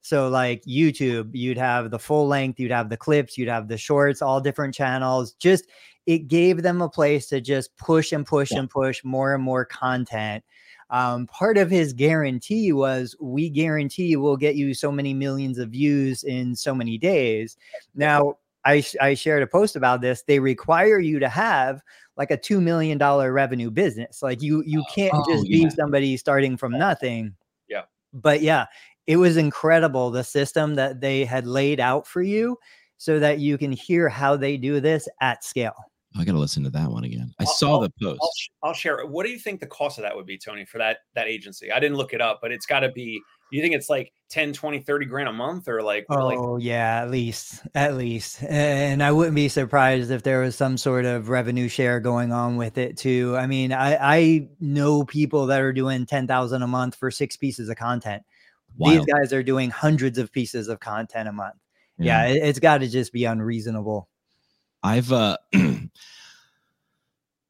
[0.02, 3.78] So like YouTube, you'd have the full length, you'd have the clips, you'd have the
[3.78, 5.34] shorts, all different channels.
[5.36, 5.66] Just
[6.06, 8.60] it gave them a place to just push and push Yeah.
[8.60, 10.44] and push more and more content.
[10.92, 15.70] Um, part of his guarantee was we guarantee we'll get you so many millions of
[15.70, 17.58] views in so many days.
[17.96, 18.36] Now,
[18.66, 20.24] I, I shared a post about this.
[20.24, 21.82] They require you to have
[22.18, 24.22] like a $2 million revenue business.
[24.24, 25.66] Like you, you can't Oh, just yeah.
[25.66, 27.36] be somebody starting from nothing.
[27.68, 27.84] Yeah.
[28.14, 28.66] But yeah,
[29.08, 32.58] it was incredible the system that they had laid out for you
[32.98, 35.76] so that you can hear how they do this at scale.
[36.18, 37.34] I got to listen to that one again.
[37.40, 38.20] I I'll- saw I'll- the post.
[38.64, 39.06] I'll, I'll share.
[39.06, 41.74] What do you think the cost of that would be, Tony, for that that agency?
[41.74, 43.22] I didn't look it up, but it's got to be.
[43.52, 46.58] You think it's like 10, 20, 30 grand a month or like, or like Oh
[46.58, 48.44] yeah, at least, at least.
[48.44, 52.58] And I wouldn't be surprised if there was some sort of revenue share going on
[52.58, 53.36] with it too.
[53.38, 57.70] I mean, I I know people that are doing 10,000 a month for six pieces
[57.70, 58.24] of content.
[58.78, 61.56] These guys are doing hundreds of pieces of content a month.
[61.98, 64.10] Yeah, it, it's got to just be unreasonable.
[64.84, 65.38] I've uh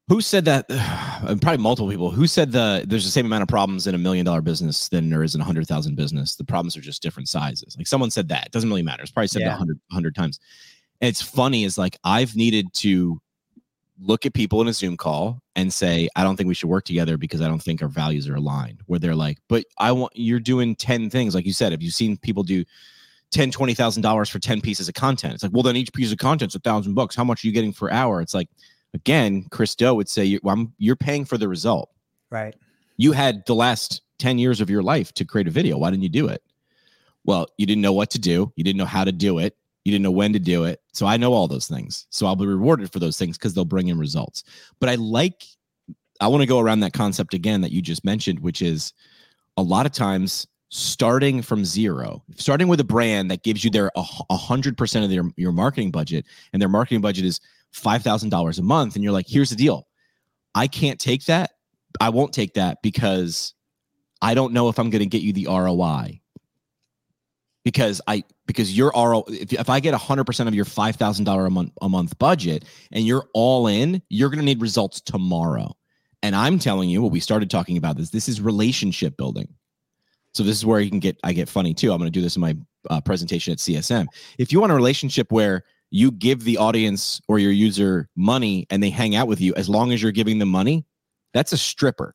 [0.08, 0.68] who said that
[1.40, 4.24] probably multiple people who said the there's the same amount of problems in a million
[4.24, 6.36] dollar business than there is in a hundred thousand business?
[6.36, 7.76] The problems are just different sizes.
[7.76, 8.46] Like someone said that.
[8.46, 9.02] It doesn't really matter.
[9.02, 9.54] It's probably said Yeah.
[9.54, 10.38] a hundred hundred times.
[11.00, 13.20] And it's funny is like i've needed to
[13.98, 16.84] look at people in a zoom call and say i don't think we should work
[16.84, 18.80] together because i don't think our values are aligned.
[18.86, 21.34] Where they're like but i want you're doing 10 things.
[21.34, 22.64] Like you said have you seen people do
[23.32, 25.34] 10 20 thousand dollars for 10 pieces of content?
[25.34, 27.16] It's like well then each piece of content's a thousand bucks.
[27.16, 28.20] How much are you getting per hour?
[28.20, 28.48] It's like
[28.94, 31.90] again chris do would say you, I'm, you're paying for the result.
[32.30, 32.54] Right.
[32.96, 35.78] you had the last 10 years of your life to create a video.
[35.78, 36.42] Why didn't you do it?
[37.24, 38.52] Well you didn't know what to do.
[38.56, 39.56] You didn't know how to do it.
[39.84, 40.80] You didn't know when to do it.
[40.92, 42.06] So i know all those things.
[42.10, 44.44] So i'll be rewarded for those things because they'll bring in results.
[44.80, 45.44] But i like
[46.20, 48.92] i want to go around that concept again that you just mentioned which is
[49.56, 53.90] a lot of times starting from zero starting with a brand that gives you their
[53.96, 54.02] a
[54.36, 57.40] hundred percent of their your marketing budget and their marketing budget is
[57.72, 59.86] five thousand dollars a month and you're like here's the deal
[60.54, 61.50] i can't take that
[62.00, 63.54] I won't take that because
[64.22, 66.20] I don't know if I'm going to get you the ROI.
[67.64, 71.72] Because I because your RO if, if I get 100% of your $5,000 a month
[71.82, 75.76] a month budget and you're all in, you're going to need results tomorrow.
[76.22, 79.48] And I'm telling you what we started talking about this this is relationship building.
[80.32, 81.90] So this is where you can get I get funny too.
[81.90, 82.56] I'm going to do this in my
[82.88, 84.06] uh, presentation at CSM.
[84.38, 88.82] If you want a relationship where you give the audience or your user money and
[88.82, 90.84] they hang out with you as long as you're giving them money,
[91.32, 92.14] that's a stripper.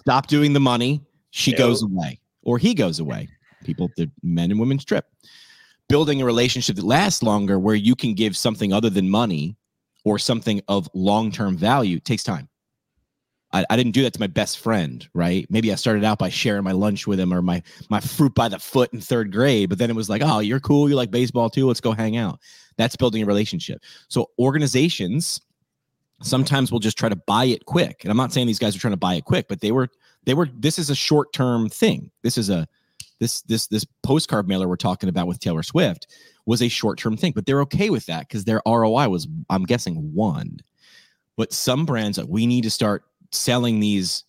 [0.00, 1.00] Stop doing the money.
[1.30, 3.28] She goes away or he goes away.
[3.64, 5.06] People, the men and women strip.
[5.88, 9.56] Building a relationship that lasts longer where you can give something other than money
[10.04, 12.48] or something of long term value takes time.
[13.52, 15.46] I, I didn't do that to my best friend, right?
[15.50, 18.48] Maybe I started out by sharing my lunch with him or my my fruit by
[18.48, 21.10] the foot in third grade, but then it was like, oh, you're cool, you like
[21.10, 22.40] baseball too, let's go hang out.
[22.76, 23.82] That's building a relationship.
[24.08, 25.40] So organizations
[26.22, 28.00] sometimes will just try to buy it quick.
[28.02, 29.88] And I'm not saying these guys are trying to buy it quick, but they were
[30.24, 32.10] they were this is a short-term thing.
[32.22, 32.66] This is a
[33.20, 36.06] this this this postcard mailer we're talking about with Taylor Swift
[36.46, 40.12] was a short-term thing, but they're okay with that because their ROI was I'm guessing
[40.14, 40.58] one.
[41.36, 44.24] But some brands we need to start selling these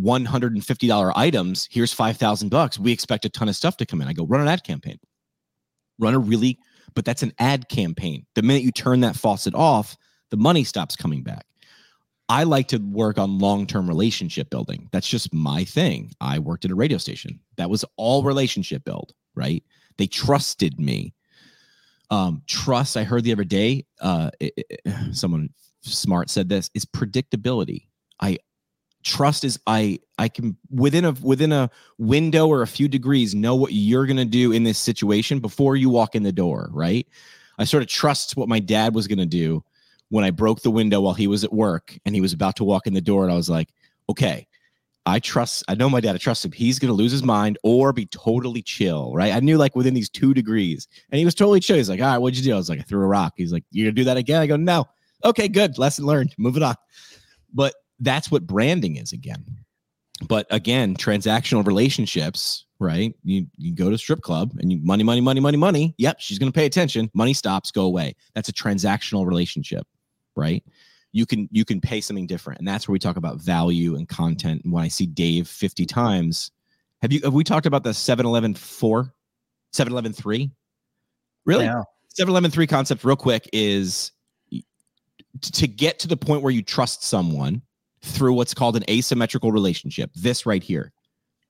[0.00, 1.68] $150 items.
[1.70, 2.78] Here's 5,000 bucks.
[2.78, 4.08] We expect a ton of stuff to come in.
[4.08, 4.98] I go run an ad campaign.
[5.98, 6.58] Run a really
[6.94, 8.26] but that's an ad campaign.
[8.34, 9.96] The minute you turn that faucet off,
[10.30, 11.46] the money stops coming back.
[12.28, 14.88] I like to work on long term relationship building.
[14.92, 16.12] That's just my thing.
[16.20, 17.40] I worked at a radio station.
[17.56, 19.62] That was all relationship build, right?
[19.98, 21.14] They trusted me.
[22.10, 24.80] Um, trust, I heard the other day, uh, it- it-
[25.16, 25.50] someone
[25.82, 27.86] smart said this is predictability.
[28.22, 28.38] I
[29.02, 33.54] trust is I I can within a within a window or a few degrees know
[33.54, 37.06] what you're gonna do in this situation before you walk in the door, right?
[37.58, 39.62] I sort of trust what my dad was gonna do
[40.08, 42.64] when I broke the window while he was at work and he was about to
[42.64, 43.68] walk in the door, and I was like,
[44.08, 44.46] okay,
[45.04, 46.52] I trust, I know my dad, I trust him.
[46.52, 49.32] He's going to lose his mind or be totally chill, right?
[49.32, 51.76] I knew like within these two degrees, and he was totally chill.
[51.76, 52.54] He's like, all right, what'd you do?
[52.54, 53.34] I was like, I threw a rock.
[53.36, 54.40] He's like, you're going to do that again?
[54.40, 54.86] I go, no.
[55.24, 55.78] Okay, good.
[55.78, 56.34] Lesson learned.
[56.38, 56.76] Moving on.
[57.52, 59.44] But that's what branding is again.
[60.28, 63.14] But again, transactional relationships, right?
[63.24, 65.94] You you go to strip club and you money, money, money, money, money.
[65.98, 67.10] Yep, she's going to pay attention.
[67.14, 68.14] Money stops, go away.
[68.34, 69.86] That's a transactional relationship,
[70.36, 70.62] right?
[71.12, 74.08] You can you can pay something different, and that's where we talk about value and
[74.08, 74.62] content.
[74.64, 76.50] And when I see Dave fifty times,
[77.02, 79.12] have you have we talked about the 7-Eleven four,
[79.74, 80.50] 7-Eleven three?
[81.44, 81.64] Really?
[81.64, 81.82] Yeah.
[82.18, 84.12] 7-Eleven three concept, real quick, is
[85.40, 87.62] to get to the point where you trust someone
[88.02, 90.10] through what's called an asymmetrical relationship.
[90.14, 90.92] This right here.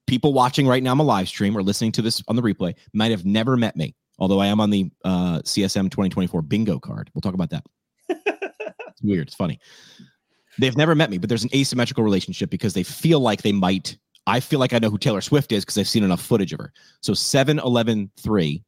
[0.05, 2.75] People watching right now on a live stream or listening to this on the replay
[2.93, 7.09] might have never met me, although I am on the uh, CSM 2024 bingo card.
[7.13, 7.63] We'll talk about that.
[8.09, 9.27] it's weird.
[9.27, 9.59] It's funny.
[10.59, 13.97] They've never met me, but there's an asymmetrical relationship because they feel like they might.
[14.27, 16.59] I feel like I know who Taylor Swift is because I've seen enough footage of
[16.59, 16.71] her.
[17.01, 18.63] So 7 11 3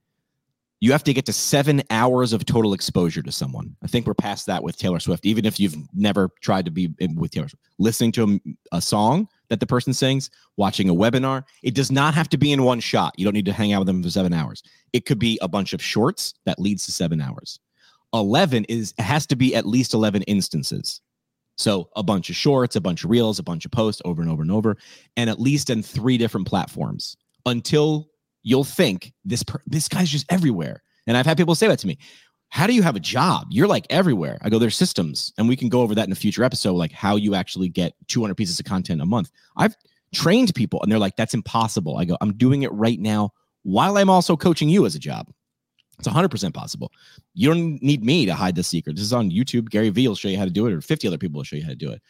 [0.81, 3.75] you have to get to seven hours of total exposure to someone.
[3.83, 5.25] I think we're past that with Taylor Swift.
[5.25, 8.39] Even if you've never tried to be with Taylor Swift, listening to
[8.71, 12.37] a, a, song that the person sings, watching a webinar, it does not have to
[12.37, 13.13] be in one shot.
[13.17, 14.63] You don't need to hang out with them for seven hours.
[14.91, 17.59] It could be a bunch of shorts that leads to seven hours.
[18.13, 21.01] 11 is has to be at least 11 instances.
[21.57, 24.29] So a bunch of shorts, a bunch of reels, a bunch of posts over and
[24.29, 24.77] over and over,
[25.15, 28.09] and at least in three different platforms until
[28.45, 30.81] you'll think this per- this guy's just everywhere.
[31.07, 31.97] And I've had people say that to me.
[32.49, 33.47] How do you have a job?
[33.49, 34.37] You're like everywhere.
[34.41, 36.91] I go, there's systems, and we can go over that in a future episode, like
[36.91, 39.31] how you actually get 200 pieces of content a month.
[39.57, 39.75] I've
[40.13, 41.97] trained people, and they're like, that's impossible.
[41.97, 43.31] I go, I'm doing it right now
[43.63, 45.31] while I'm also coaching you as a job.
[45.97, 46.91] It's 100% possible.
[47.33, 48.95] You don't need me to hide the secret.
[48.95, 49.69] This is on YouTube.
[49.69, 51.55] Gary Vee will show you how to do it, or 50 other people will show
[51.55, 52.01] you how to do it.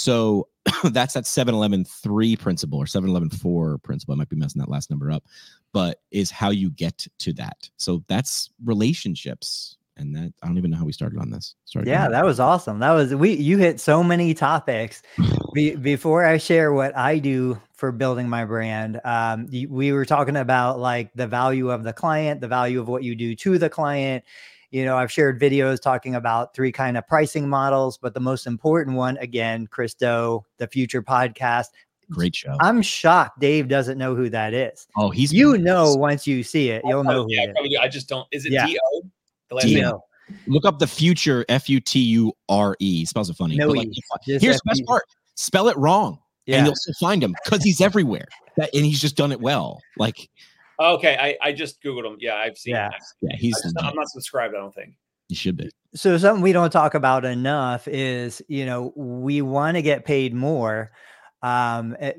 [0.00, 0.48] So
[0.84, 4.14] that's that 7 3 principle or 7 4 principle.
[4.14, 5.24] I might be messing that last number up,
[5.72, 7.68] but is how you get to that.
[7.76, 9.76] So that's relationships.
[9.96, 11.54] And that I don't even know how we started on this.
[11.66, 12.78] Started yeah, that was awesome.
[12.78, 15.02] That was we you hit so many topics.
[15.52, 20.36] Be, before I share what I do for building my brand, um, we were talking
[20.36, 23.68] about like the value of the client, the value of what you do to the
[23.68, 24.24] client,
[24.70, 28.46] you know i've shared videos talking about three kind of pricing models but the most
[28.46, 31.66] important one again chris do the future podcast.
[32.10, 32.56] Great show.
[32.60, 34.88] I'm shocked dave doesn't know who that is.
[34.96, 38.26] Oh he's you know once you see it you'll know yeah, probably, i just don't.
[38.32, 38.66] Is it yeah.
[38.66, 39.02] do
[39.48, 39.92] the last name?
[40.46, 43.88] Look up the future f-u-t-u-r-e spells it funny no like,
[44.24, 45.04] here's F-U- the best part.
[45.34, 46.18] Spell it wrong
[46.50, 46.58] yeah.
[46.58, 48.26] and you'll still find him because he's everywhere.
[48.56, 49.80] That, and he's just done it well.
[49.96, 50.28] Like
[50.80, 52.16] Okay, I, I just googled him.
[52.20, 52.74] Yeah, I've seen.
[52.74, 53.00] Yeah, that.
[53.20, 53.54] yeah, he's.
[53.62, 54.54] Just, I'm not subscribed.
[54.54, 54.94] I don't think.
[55.28, 55.70] You should be.
[55.94, 60.34] So something we don't talk about enough is you know we want to get paid
[60.34, 60.90] more,
[61.42, 62.14] um, eh,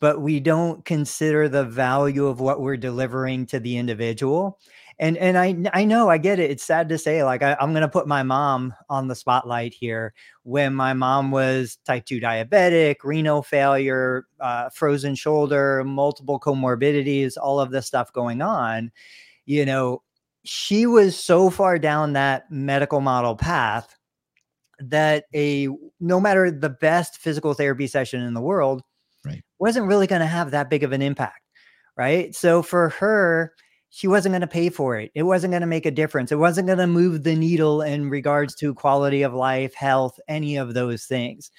[0.00, 4.58] but we don't consider the value of what we're delivering to the individual
[4.98, 6.50] and and I I know I get it.
[6.50, 10.14] It's sad to say, like I, I'm gonna put my mom on the spotlight here.
[10.44, 17.60] When my mom was type two diabetic, renal failure, uh, frozen shoulder, multiple comorbidities, all
[17.60, 18.90] of this stuff going on,
[19.44, 20.02] you know,
[20.44, 23.96] she was so far down that medical model path
[24.78, 25.68] that a
[26.00, 28.82] no matter the best physical therapy session in the world,
[29.24, 31.40] right, wasn't really going to have that big of an impact,
[31.96, 32.34] right?
[32.34, 33.52] So for her
[33.96, 35.10] she wasn't going to pay for it.
[35.14, 36.30] It wasn't going to make a difference.
[36.30, 40.58] It wasn't going to move the needle in regards to quality of life, health, any
[40.58, 41.50] of those things.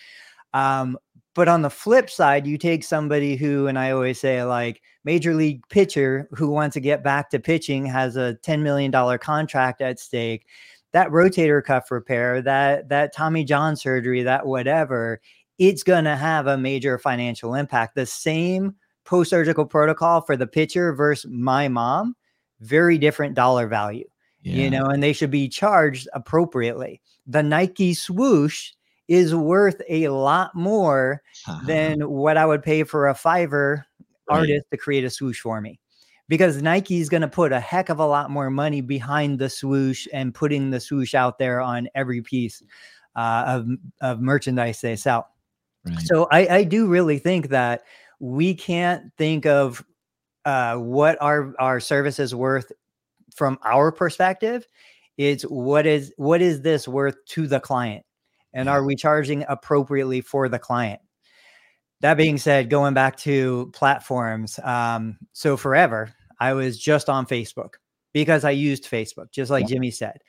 [0.53, 0.99] Um,
[1.33, 5.33] but on the flip side, you take somebody who, and I always say, like major
[5.33, 9.99] league pitcher who wants to get back to pitching, has a $10 million contract at
[9.99, 10.45] stake.
[10.91, 15.21] That rotator cuff repair, that that Tommy John surgery, that whatever,
[15.57, 17.95] it's gonna have a major financial impact.
[17.95, 22.15] The same post surgical protocol for the pitcher versus my mom,
[22.61, 24.07] very different dollar value,
[24.41, 24.55] yeah.
[24.55, 27.01] you know, and they should be charged appropriately.
[27.25, 28.71] The Nike swoosh
[29.07, 31.65] is worth a lot more uh-huh.
[31.65, 33.83] than what I would pay for a Fiverr
[34.29, 34.39] right.
[34.39, 35.79] artist to create a swoosh for me.
[36.29, 39.49] Because Nike is going to put a heck of a lot more money behind the
[39.49, 42.61] swoosh and putting the swoosh out there on every piece
[43.15, 43.67] uh, of,
[44.01, 45.29] of merchandise they sell.
[45.85, 45.99] Right.
[46.01, 47.83] So I, I do really think that
[48.19, 49.85] we can't think of
[50.47, 52.71] uh, what our our service is worth
[53.35, 54.65] from our perspective.
[55.17, 58.05] It's what is what is this worth to the client,
[58.53, 61.01] and are we charging appropriately for the client?
[61.99, 67.73] That being said, going back to platforms, um, so forever I was just on Facebook
[68.13, 69.75] because I used Facebook, just like Yeah.
[69.75, 70.19] Jimmy said.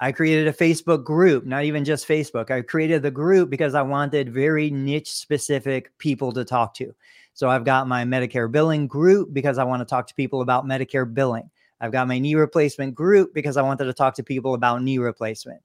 [0.00, 2.50] I created a Facebook group, not even just Facebook.
[2.50, 6.94] I created the group because I wanted very niche specific people to talk to.
[7.36, 10.64] So I've got my Medicare billing group because I want to talk to people about
[10.64, 11.50] Medicare billing.
[11.82, 14.96] I've got my knee replacement group because I wanted to talk to people about knee
[14.96, 15.60] replacement.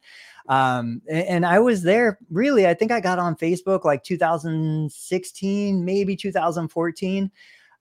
[0.50, 6.18] Um, and, I was there really, I think I got on Facebook like 2016, maybe
[6.18, 7.32] 2014.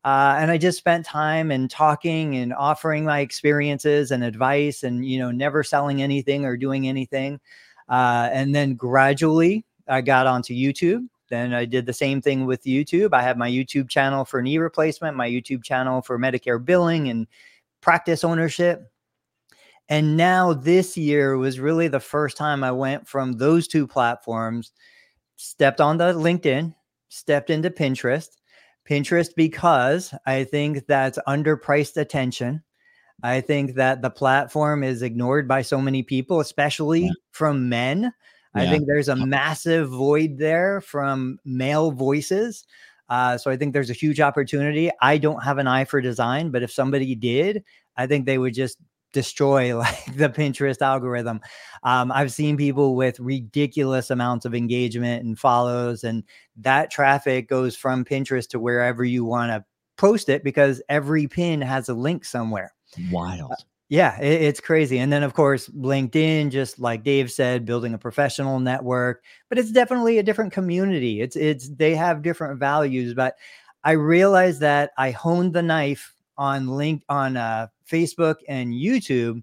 [0.05, 5.05] Uh, and I just spent time and talking and offering my experiences and advice and,
[5.05, 7.41] you know, never selling anything or doing anything.
[7.89, 11.09] Uh, and then gradually I got onto YouTube.
[11.31, 13.15] Then I did the same thing with YouTube.
[13.15, 17.27] I have my YouTube channel for knee replacement, my YouTube channel for Medicare billing and
[17.81, 18.93] practice ownership.
[19.89, 24.73] And now this year was really the first time I went from those two platforms,
[25.37, 26.75] stepped onto LinkedIn,
[27.09, 28.29] stepped into Pinterest.
[28.89, 32.63] Pinterest because I think that's underpriced attention.
[33.23, 37.11] I think that the platform is ignored by so many people, especially Yeah.
[37.33, 38.13] from men.
[38.55, 42.65] I think there's a massive void there from male voices.
[43.09, 44.91] Uh, so I think there's a huge opportunity.
[45.01, 47.65] I don't have an eye for design, but if somebody did,
[47.97, 48.79] I think they would just
[49.13, 51.41] destroy like the Pinterest algorithm.
[51.83, 56.25] Um, I've seen people with ridiculous amounts of engagement and follows, and
[56.57, 59.65] that traffic goes from Pinterest to wherever you want to
[59.97, 62.73] post it because every pin has a link somewhere.
[63.11, 63.53] Wild.
[63.91, 65.01] Yeah, it, it's crazy.
[65.01, 69.73] And then, of course, LinkedIn, just like Dave said, building a professional network, but it's
[69.73, 71.21] definitely a different community.
[71.21, 73.35] It's it's they have different values, but
[73.83, 79.43] I realized that I honed the knife on link on uh, Facebook and YouTube.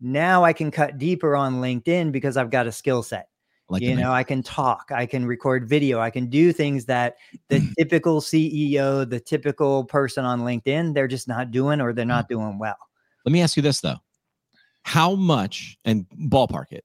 [0.00, 3.28] Now I can cut deeper on LinkedIn because I've got a skill set.
[3.68, 7.16] Like you know, I can talk, I can record video, I can do things that
[7.48, 12.28] the typical CEO, the typical person on LinkedIn, they're just not doing or they're not
[12.28, 12.76] doing well.
[13.24, 13.96] Let me ask you this though.
[14.84, 16.84] How much and ballpark it?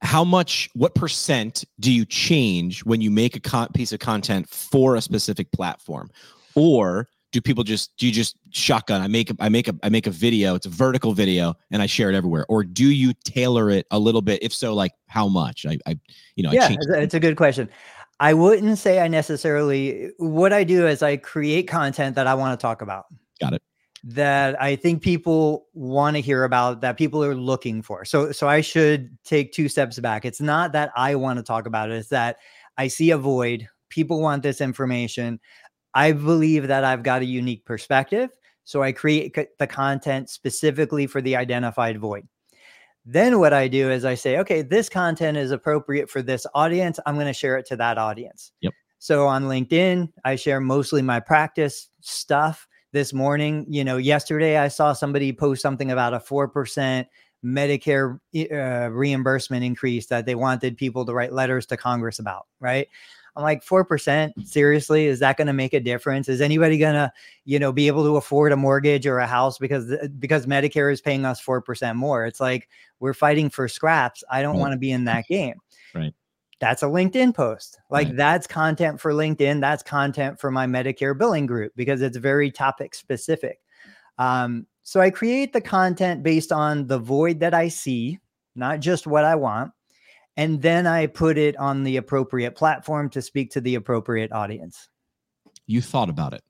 [0.00, 4.48] How much, what percent do you change when you make a con- piece of content
[4.48, 6.08] for a specific platform?
[6.54, 9.02] Or do people just do you just shotgun?
[9.02, 11.82] I make a, I make a I make a video, it's a vertical video, and
[11.82, 12.46] I share it everywhere.
[12.48, 14.42] Or do you tailor it a little bit?
[14.42, 15.66] If so, like how much?
[15.66, 15.98] I I
[16.36, 17.68] you know, I yeah, it's a good question.
[18.20, 22.58] I wouldn't say I necessarily what I do is I create content that I want
[22.58, 23.06] to talk about.
[23.40, 23.62] Got it.
[24.04, 28.04] That I think people want to hear about that people are looking for.
[28.04, 30.24] So so I should take two steps back.
[30.24, 32.36] It's not that I want to talk about it, it's that
[32.76, 33.68] I see a void.
[33.88, 35.40] People want this information.
[35.94, 38.30] I believe that I've got a unique perspective.
[38.64, 42.28] So I create c- the content specifically for the identified void.
[43.04, 47.00] Then what I do is I say, okay, this content is appropriate for this audience.
[47.06, 48.52] I'm going to share it to that audience.
[48.60, 48.74] Yep.
[48.98, 52.67] So on LinkedIn, I share mostly my practice stuff.
[52.92, 57.04] This morning, you know, yesterday I saw somebody post something about a 4%
[57.44, 58.18] Medicare
[58.50, 62.88] uh, reimbursement increase that they wanted people to write letters to Congress about, right?
[63.36, 64.32] I'm like, 4%?
[64.44, 65.06] Seriously?
[65.06, 66.28] Is that going to make a difference?
[66.28, 67.12] Is anybody going to,
[67.44, 71.00] you know, be able to afford a mortgage or a house because because Medicare is
[71.00, 72.26] paying us 4% more?
[72.26, 72.68] It's like
[72.98, 74.24] we're fighting for scraps.
[74.28, 74.60] I don't Right.
[74.60, 75.54] want to be in that game.
[75.94, 76.14] Right.
[76.60, 77.78] That's a LinkedIn post.
[77.90, 78.16] Like Right.
[78.16, 79.60] that's content for LinkedIn.
[79.60, 83.60] That's content for my Medicare billing group because it's very topic specific.
[84.18, 88.18] Um, so I create the content based on the void that I see,
[88.56, 89.72] not just what I want.
[90.36, 94.88] And then I put it on the appropriate platform to speak to the appropriate audience.
[95.66, 96.42] You thought about it.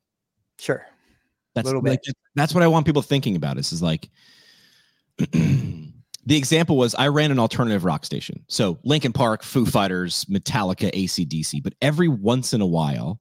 [0.58, 0.86] Sure.
[1.54, 2.02] That's Little like,
[2.34, 3.58] that's what I want people thinking about.
[3.58, 4.08] Is is like
[6.28, 8.44] the example was I ran an alternative rock station.
[8.48, 11.62] So Linkin Park, Foo Fighters, Metallica, ACDC.
[11.62, 13.18] But every once in a while,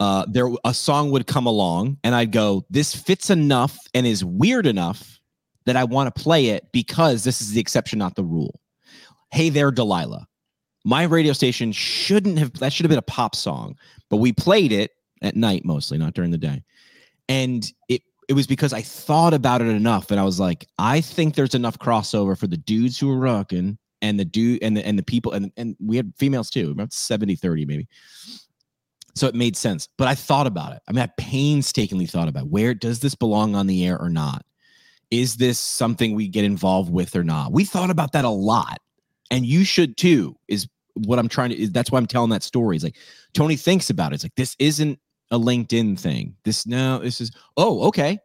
[0.00, 4.24] uh, there a song would come along, and I'd go, "This fits enough and is
[4.24, 5.20] weird enough
[5.66, 8.60] that I want to play it because this is the exception, not the rule."
[9.30, 10.26] Hey there, Delilah.
[10.86, 12.54] My radio station shouldn't have.
[12.54, 13.76] That should have been a pop song,
[14.08, 16.62] but we played it at night mostly, not during the day
[17.28, 21.00] and it it was because I thought about it enough, and I was like, I
[21.00, 24.86] think there's enough crossover for the dudes who are rocking and the dude and the
[24.86, 27.88] and the people and and we had females too, about 70 30 maybe.
[29.14, 30.82] So it made sense, but I thought about it.
[30.86, 34.44] I mean, I painstakingly thought about where does this belong on the air or not?
[35.10, 37.50] Is this something we get involved with or not?
[37.50, 38.78] We thought about that a lot,
[39.30, 40.36] and you should too.
[40.46, 41.58] Is what I'm trying to.
[41.58, 42.76] Is that's why I'm telling that story.
[42.76, 42.96] It's like
[43.32, 44.16] Tony thinks about it.
[44.16, 45.00] It's like this isn't
[45.30, 46.34] a LinkedIn thing.
[46.44, 48.18] This no, this is oh, okay.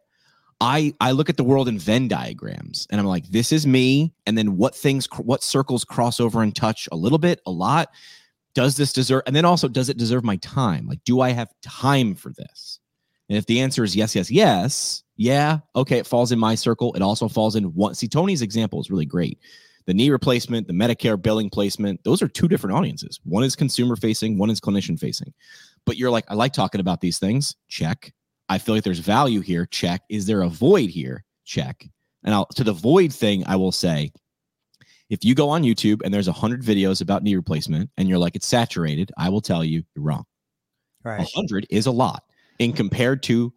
[0.60, 4.14] I I look at the world in Venn diagrams and I'm like, this is me.
[4.26, 7.90] And then what things, what circles cross over and touch a little bit, a lot.
[8.54, 9.22] Does this deserve?
[9.26, 10.86] And then also, does it deserve my time?
[10.86, 12.78] Like, do I have time for this?
[13.28, 16.92] And if the answer is yes, yes, yes, Yeah, okay, it falls in my circle.
[16.94, 17.94] It also falls in one.
[17.94, 19.38] See, Tony's example is really great.
[19.86, 23.20] The knee replacement, the Medicare billing placement, those are two different audiences.
[23.24, 25.32] One is consumer facing, one is clinician facing.
[25.86, 27.56] But you're like, I like talking about these things.
[27.68, 28.12] Check.
[28.48, 29.66] I feel like there's value here.
[29.66, 30.02] Check.
[30.08, 31.24] Is there a void here?
[31.44, 31.86] Check.
[32.24, 34.12] And I'll, to the void thing, I will say,
[35.10, 38.18] if you go on YouTube and there's a hundred videos about knee replacement and you're
[38.18, 40.24] like it's saturated, I will tell you you're wrong.
[41.04, 41.20] Right.
[41.20, 42.24] A hundred is a lot
[42.58, 43.52] in compared to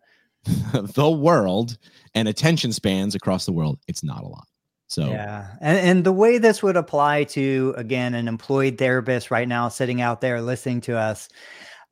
[0.73, 1.77] the world
[2.13, 3.79] and attention spans across the world.
[3.87, 4.47] It's not a lot.
[4.89, 9.47] So yeah, and and the way this would apply to again an employed therapist right
[9.47, 11.27] now sitting out there listening to us,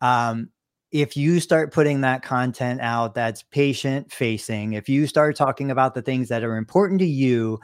[0.05, 0.49] um,
[0.91, 5.95] if you start putting that content out that's patient facing, if you start talking about
[5.95, 7.59] the things that are important to you,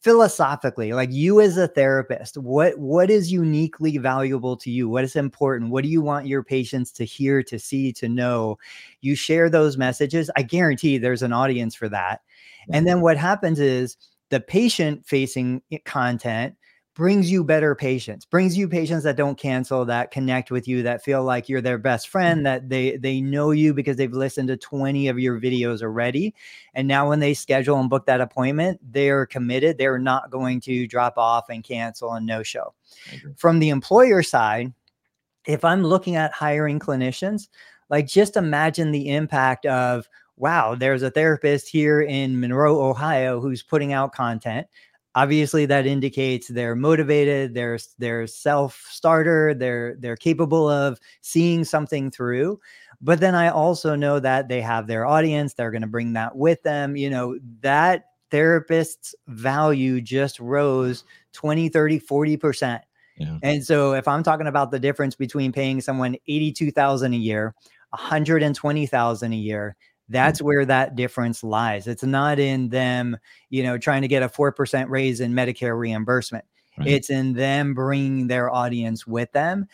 [0.00, 4.88] philosophically like you as a therapist what what is uniquely valuable to you?
[4.88, 5.70] What is important?
[5.70, 8.58] What do you want your patients to hear to see to know?
[9.00, 10.28] You share those messages.
[10.36, 12.22] I guarantee there's an audience for that.
[12.72, 13.96] And then what happens is
[14.30, 16.56] the patient facing content
[16.94, 21.02] brings you better patients brings you patients that don't cancel that connect with you that
[21.02, 22.44] feel like you're their best friend Mm-hmm.
[22.44, 26.34] that they they know you because they've listened to 20 of your videos already.
[26.74, 30.86] And now when they schedule and book that appointment they're committed they're not going to
[30.86, 32.74] drop off and cancel and no show
[33.36, 34.72] from the employer side
[35.46, 37.48] if i'm looking at hiring clinicians
[37.88, 43.62] like just imagine the impact of wow there's a therapist here in monroe ohio who's
[43.62, 44.66] putting out content
[45.14, 52.58] obviously that indicates they're motivated they're they're self-starter they're they're capable of seeing something through
[53.00, 56.34] but then i also know that they have their audience they're going to bring that
[56.36, 62.80] with them you know that therapist's value just rose 20 30 40%
[63.18, 63.38] Yeah.
[63.42, 67.54] and so if i'm talking about the difference between paying someone 82000 a year
[67.90, 69.76] 120000 a year
[70.12, 70.24] Mm.
[70.24, 71.86] that's where that difference lies.
[71.86, 73.16] It's not in them
[73.50, 76.44] you know trying to get a 4% raise in medicare reimbursement.
[76.78, 76.88] Right.
[76.88, 79.66] it's in them bringing their audience with them.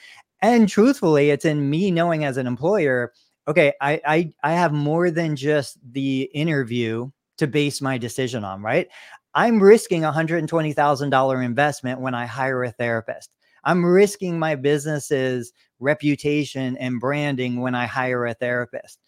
[0.43, 3.12] And truthfully it's in me knowing as an employer
[3.47, 8.62] okay i i, I have more than just the interview to base my decision on
[8.62, 8.89] right?
[9.34, 13.30] I'm risking a $120000 investment when i hire a therapist.
[13.64, 18.99] I'm risking my business's reputation and branding when i hire a therapist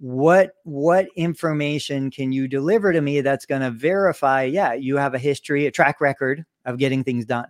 [0.00, 5.14] what what information can you deliver to me that's going to verify yeah you have
[5.14, 7.46] a history a track record of getting things done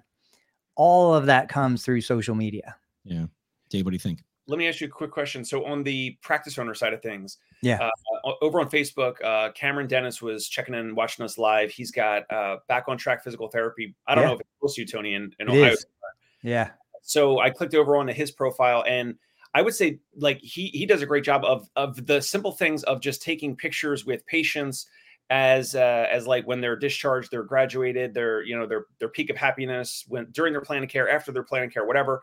[0.76, 3.26] all of that comes through social media Yeah.
[3.70, 4.22] Dave, what do you think?
[4.46, 5.42] Let me ask you a quick question.
[5.44, 7.78] So on the practice owner side of things, Yeah.
[8.24, 11.70] uh, over on Facebook, uh, Cameron Dennis was checking in, watching us live.
[11.70, 13.94] He's got uh, back on track physical therapy.
[14.06, 14.28] I don't Yeah.
[14.28, 15.72] know if it's close to you, Tony, in, in It Ohio.
[15.72, 15.86] is.
[16.42, 16.70] yeah
[17.00, 19.14] So I clicked over onto his profile, and
[19.54, 22.82] I would say like he he does a great job of of the simple things
[22.84, 24.86] of just taking pictures with patients
[25.30, 29.30] as uh, as like when they're discharged, they're graduated, they're you know their their peak
[29.30, 32.22] of happiness when during their plan of care, after their plan of care, whatever.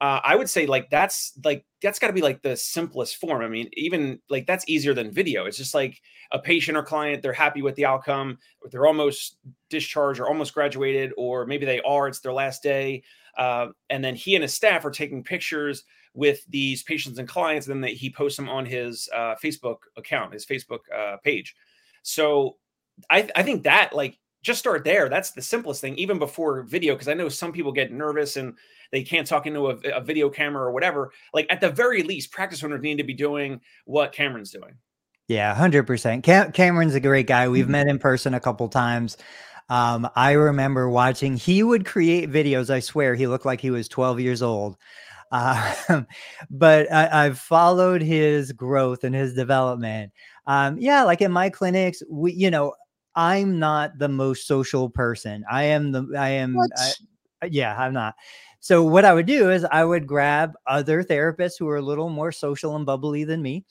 [0.00, 3.42] Uh, I would say like that's like that's got to be like the simplest form.
[3.42, 5.46] I mean, even like that's easier than video.
[5.46, 6.00] It's just like
[6.30, 8.38] a patient or client, they're happy with the outcome,
[8.70, 9.38] they're almost
[9.70, 13.02] discharged or almost graduated, or maybe they are, it's their last day.
[13.36, 15.84] Uh, and then he and his staff are taking pictures
[16.18, 19.78] with these patients and clients, and then they, he posts them on his uh, Facebook
[19.96, 21.54] account, his Facebook uh, page.
[22.02, 22.56] So
[23.08, 25.08] I, I think that like just start there.
[25.08, 28.54] That's the simplest thing, even before video, because I know some people get nervous and
[28.92, 31.12] they can't talk into a, a video camera or whatever.
[31.34, 34.74] Like at the very least, practice owners need to be doing what Cameron's doing.
[35.28, 37.76] yeah 100% Cam- cameron's a great guy we've Mhm.
[37.78, 39.16] met in person a couple times
[39.68, 43.88] um, i remember watching he would create videos i swear he looked like he was
[43.88, 44.76] 12 years old
[45.32, 46.02] uh,
[46.50, 50.12] but I, I've followed his growth and his development.
[50.46, 52.74] Um, yeah, like in my clinics, we, you know,
[53.14, 55.44] I'm not the most social person.
[55.50, 56.56] I am the, I am,
[57.42, 58.14] I, yeah, I'm not.
[58.60, 62.08] So what I would do is I would grab other therapists who are a little
[62.08, 63.64] more social and bubbly than me.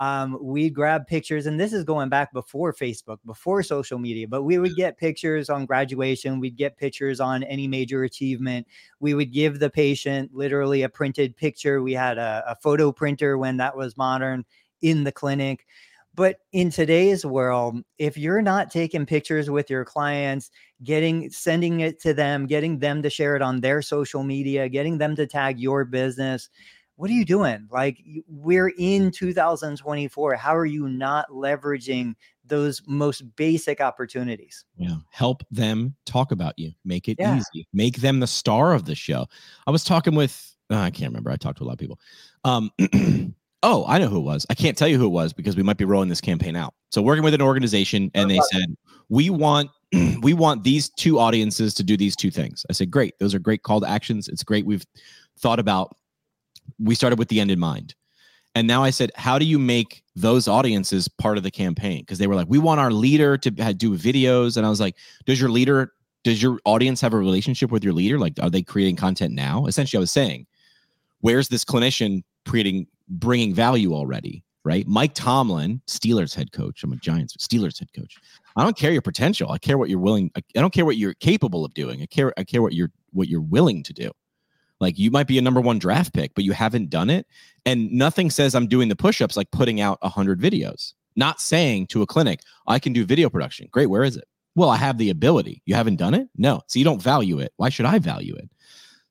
[0.00, 4.44] Um, we grab pictures, and this is going back before Facebook, before social media, but
[4.44, 6.40] we would get pictures on graduation.
[6.40, 8.66] We'd get pictures on any major achievement.
[8.98, 11.82] We would give the patient literally a printed picture.
[11.82, 14.46] We had a, a photo printer when that was modern
[14.80, 15.66] in the clinic.
[16.14, 20.50] But in today's world, if you're not taking pictures with your clients,
[20.82, 24.98] getting sending it to them, getting them to share it on their social media, getting
[24.98, 26.48] them to tag your business,
[27.00, 27.66] what are you doing?
[27.70, 30.34] Like we're in 2024.
[30.34, 34.66] How are you not leveraging those most basic opportunities?
[34.76, 34.96] Yeah.
[35.10, 36.72] Help them talk about you.
[36.84, 37.38] Make it Yeah.
[37.38, 37.66] easy.
[37.72, 39.26] Make them the star of the show.
[39.66, 41.30] I was talking with, uh, I can't remember.
[41.30, 41.98] I talked to a lot of people.
[42.44, 42.70] Um,
[43.62, 44.46] Oh, I know who it was.
[44.48, 46.72] I can't tell you who it was because we might be rolling this campaign out.
[46.90, 48.74] So working with an organization and they said,
[49.10, 49.68] "We want
[50.22, 53.18] we want these two audiences to do these two things." I said, "Great.
[53.18, 54.28] Those are great call to actions.
[54.28, 54.86] It's great we've
[55.38, 55.94] thought about
[56.78, 57.94] we started with the end in mind."
[58.54, 62.18] And now I said, "How do you make those audiences part of the campaign?" Because
[62.18, 64.96] they were like, "We want our leader to do videos." And I was like,
[65.26, 65.92] "Does your leader
[66.22, 68.18] does your audience have a relationship with your leader?
[68.18, 70.46] Like are they creating content now?" Essentially, I was saying,
[71.20, 74.86] "Where's this clinician creating bringing value already, right?
[74.86, 76.82] Mike Tomlin, Steelers head coach.
[76.82, 78.16] I'm a Giants Steelers head coach.
[78.56, 79.50] I don't care your potential.
[79.50, 80.30] I care what you're willing.
[80.36, 82.02] I don't care what you're capable of doing.
[82.02, 82.32] I care.
[82.36, 84.10] I care what you're what you're willing to do.
[84.80, 87.26] Like you might be a number one draft pick, but you haven't done it,
[87.66, 90.94] and nothing says I'm doing the push-ups like putting out a hundred videos.
[91.16, 93.68] Not saying to a clinic I can do video production.
[93.70, 93.90] Great.
[93.90, 94.24] Where is it?
[94.54, 95.62] Well, I have the ability.
[95.66, 96.28] You haven't done it.
[96.36, 96.62] No.
[96.66, 97.52] So you don't value it.
[97.56, 98.50] Why should I value it?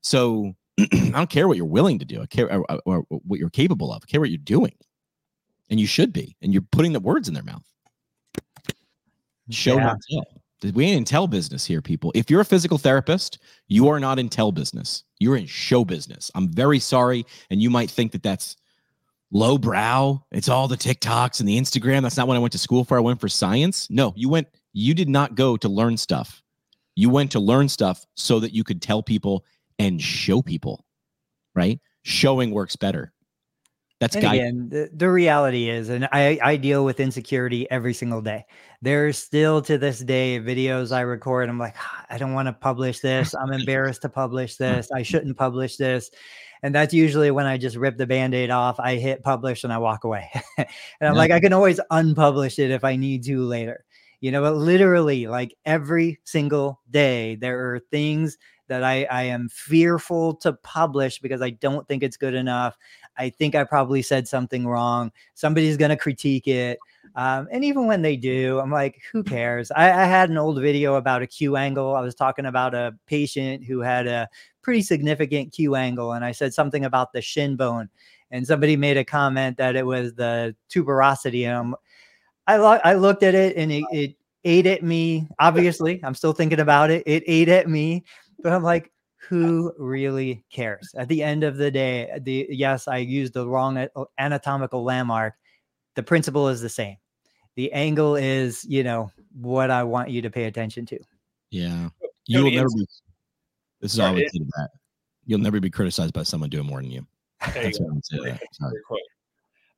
[0.02, 2.22] So I don't care what you're willing to do.
[2.22, 4.02] I care or, or, or, what you're capable of.
[4.02, 4.74] I care what you're doing.
[5.68, 6.36] And you should be.
[6.42, 7.64] And you're putting the words in their mouth.
[9.50, 9.84] Show yeah.
[9.84, 10.39] not tell.
[10.62, 12.12] We ain't in tell business here, people.
[12.14, 13.38] If you're a physical therapist,
[13.68, 15.04] you are not in tell business.
[15.18, 16.30] You're in show business.
[16.34, 17.24] I'm very sorry.
[17.50, 18.56] And you might think that that's
[19.30, 20.24] low brow.
[20.30, 22.02] It's all the TikToks and the Instagram.
[22.02, 22.96] That's not what I went to school for.
[22.96, 23.88] I went for science.
[23.90, 26.42] No, you went, you did not go to learn stuff.
[26.94, 29.44] You went to learn stuff so that you could tell people
[29.78, 30.84] and show people,
[31.54, 31.80] right?
[32.02, 33.12] Showing works better.
[34.00, 38.22] That's and again, the, the reality is, and I, I deal with insecurity every single
[38.22, 38.46] day.
[38.80, 41.50] There's still to this day videos I record.
[41.50, 43.34] I'm like, ah, I don't want to publish this.
[43.34, 44.90] I'm embarrassed to publish this.
[44.90, 46.10] I shouldn't publish this.
[46.62, 48.80] And that's usually when I just rip the band aid off.
[48.80, 50.30] I hit publish and I walk away.
[50.56, 50.66] and
[51.02, 51.18] I'm yeah.
[51.18, 53.84] like, I can always unpublish it if I need to later.
[54.22, 58.38] You know, but literally, like every single day, there are things
[58.70, 62.78] that I, I am fearful to publish because I don't think it's good enough.
[63.20, 65.12] I think I probably said something wrong.
[65.34, 66.78] Somebody's going to critique it.
[67.14, 69.70] Um, and even when they do, I'm like, who cares?
[69.70, 71.94] I, I, had an old video about a Q angle.
[71.94, 74.28] I was talking about a patient who had a
[74.62, 77.88] pretty significant Q angle, and I said something about the shin bone.
[78.30, 81.46] And somebody made a comment that it was the tuberosity.
[81.46, 81.74] And
[82.46, 85.28] I, lo- I looked at it and it, it ate at me.
[85.40, 87.02] Obviously, I'm still thinking about it.
[87.06, 88.04] It ate at me
[88.42, 88.90] but I'm like,
[89.28, 90.94] who really cares?
[90.96, 93.86] At the end of the day, the yes, I used the wrong
[94.18, 95.34] anatomical landmark.
[95.94, 96.96] The principle is the same.
[97.56, 100.98] The angle is, you know, what I want you to pay attention to.
[101.50, 101.90] Yeah.
[102.26, 102.86] You'll never be
[103.80, 104.68] this is all I would say that.
[105.26, 107.06] You'll never be criticized by someone doing more than you.
[107.54, 108.38] That's what I'm saying.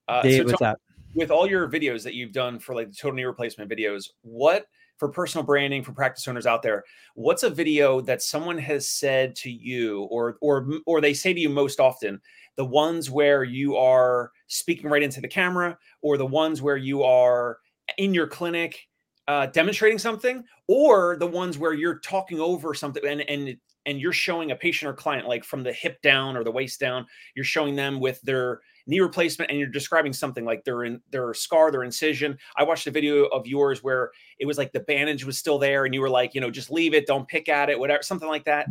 [0.08, 0.80] Uh, Dave, so what's up?
[1.14, 4.66] With all your videos that you've done for like the total knee replacement videos, what
[4.98, 6.84] for personal branding for practice owners out there
[7.14, 11.40] what's a video that someone has said to you or or or they say to
[11.40, 12.20] you most often?
[12.56, 17.02] The ones where you are speaking right into the camera or the ones where you
[17.02, 17.58] are
[17.98, 18.88] in your clinic
[19.28, 23.56] uh, demonstrating something or the ones where you're talking over something and and
[23.86, 26.78] and you're showing a patient or client like from the hip down or the waist
[26.78, 31.00] down you're showing them with their knee replacement and you're describing something like their in
[31.10, 32.38] their scar, their incision.
[32.56, 35.84] I watched a video of yours where it was like the bandage was still there
[35.84, 38.28] and you were like, you know, just leave it, don't pick at it, whatever, something
[38.28, 38.66] like that.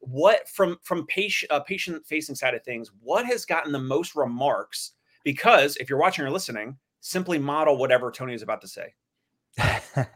[0.00, 4.14] What from from patient uh, patient facing side of things, what has gotten the most
[4.14, 4.92] remarks?
[5.24, 8.94] Because if you're watching or listening, simply model whatever Tony is about to say.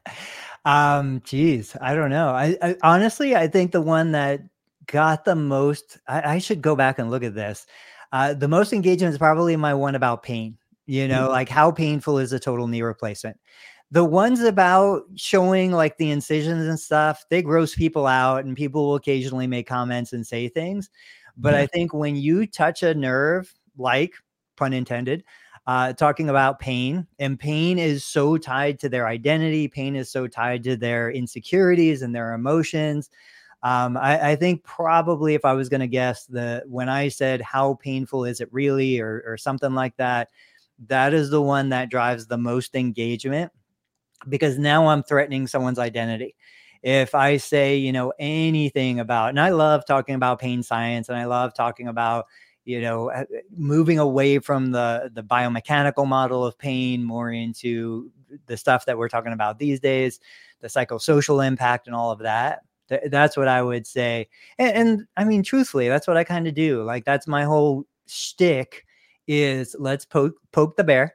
[0.64, 2.28] um, geez, I don't know.
[2.30, 4.42] I, I honestly, I think the one that
[4.86, 7.66] got the most, I, I should go back and look at this.
[8.12, 10.56] Uh, the most engagement is probably my one about pain.
[10.86, 11.32] You know, mm-hmm.
[11.32, 13.38] like how painful is a total knee replacement?
[13.92, 18.88] The ones about showing like the incisions and stuff, they gross people out, and people
[18.88, 20.90] will occasionally make comments and say things.
[21.36, 24.14] But I think when you touch a nerve, like
[24.56, 25.24] pun intended,
[25.70, 30.26] uh, talking about pain, and pain is so tied to their identity, pain is so
[30.26, 33.08] tied to their insecurities and their emotions.
[33.62, 37.40] Um, I, I, think probably if I was going to guess the when I said
[37.40, 40.30] how painful is it really or or something like that,
[40.88, 43.52] that is the one that drives the most engagement
[44.28, 46.34] because now I'm threatening someone's identity.
[46.82, 51.16] If I say, you know, anything about, and I love talking about pain science and
[51.16, 52.26] I love talking about,
[52.70, 53.24] you know, uh,
[53.56, 58.10] moving away from the the biomechanical model of pain more into
[58.46, 60.20] the stuff that we're talking about these days,
[60.60, 64.28] the psychosocial impact and all of that Th- that's what I would say.
[64.58, 66.82] And, and I mean, truthfully, that's what I kind of do.
[66.82, 68.84] Like that's my whole shtick
[69.26, 71.14] is let's poke poke the bear.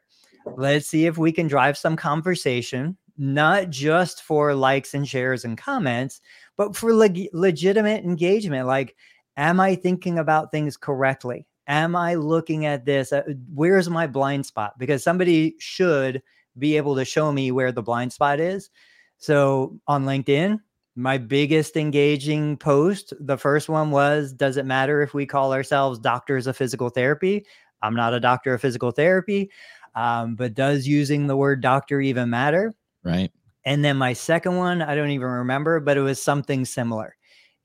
[0.55, 5.57] Let's see if we can drive some conversation, not just for likes and shares and
[5.57, 6.21] comments,
[6.55, 8.67] but for leg- legitimate engagement.
[8.67, 8.95] Like,
[9.37, 11.45] am I thinking about things correctly?
[11.67, 13.11] am I looking at this?
[13.11, 13.23] Uh,
[13.53, 14.77] where's my blind spot?
[14.77, 16.21] Because somebody should
[16.57, 18.69] be able to show me where the blind spot is.
[19.17, 20.59] So on LinkedIn,
[20.95, 25.99] my biggest engaging post, the first one was Does it matter if we call ourselves
[25.99, 27.45] doctors of physical therapy?
[27.81, 29.51] I'm not a doctor of physical therapy,
[29.95, 32.73] um, but does using the word doctor even matter?
[33.03, 33.31] Right.
[33.65, 37.15] And then my second one, I don't even remember, but it was something similar,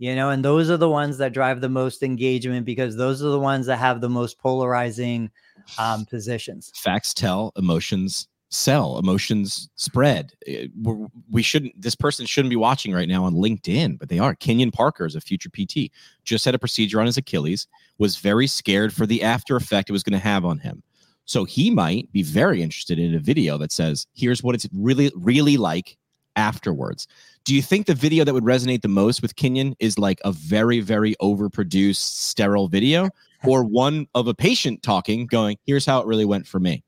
[0.00, 3.28] you know, and those are the ones that drive the most engagement because those are
[3.28, 5.30] the ones that have the most polarizing
[5.76, 6.72] um, positions.
[6.74, 10.32] Facts tell, emotions sell, emotions spread.
[10.46, 14.18] Eh, we're, we shouldn't, this person shouldn't be watching right now on LinkedIn, but they
[14.18, 14.34] are.
[14.34, 15.92] Kenyon Parker is a future PT,
[16.24, 17.66] just had a procedure on his Achilles,
[17.98, 20.82] was very scared for the after effect it was going to have on him.
[21.26, 25.12] So he might be very interested in a video that says, here's what it's really,
[25.14, 25.98] really like
[26.36, 27.06] afterwards.
[27.44, 30.32] Do you think the video that would resonate the most with Kenyon is like a
[30.32, 33.08] very, very overproduced, sterile video
[33.44, 36.84] or one of a patient talking, going, here's how it really went for me?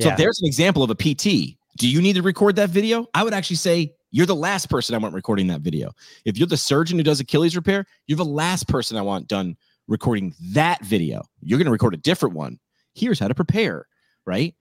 [0.00, 0.16] So yeah.
[0.16, 1.56] there's an example of a PT.
[1.76, 3.06] Do you need to record that video?
[3.14, 5.92] I would actually say you're the last person I want recording that video.
[6.24, 9.56] If you're the surgeon who does Achilles repair, you're the last person I want done
[9.86, 11.22] recording that video.
[11.40, 12.58] You're going to record a different one
[12.98, 13.86] here's how to prepare,
[14.26, 14.54] right?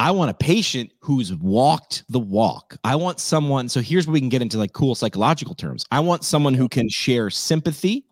[0.00, 2.78] I want a patient who's walked the walk.
[2.84, 3.68] I want someone.
[3.68, 5.84] So here's where we can get into like cool psychological terms.
[5.90, 8.06] I want someone who can share sympathy,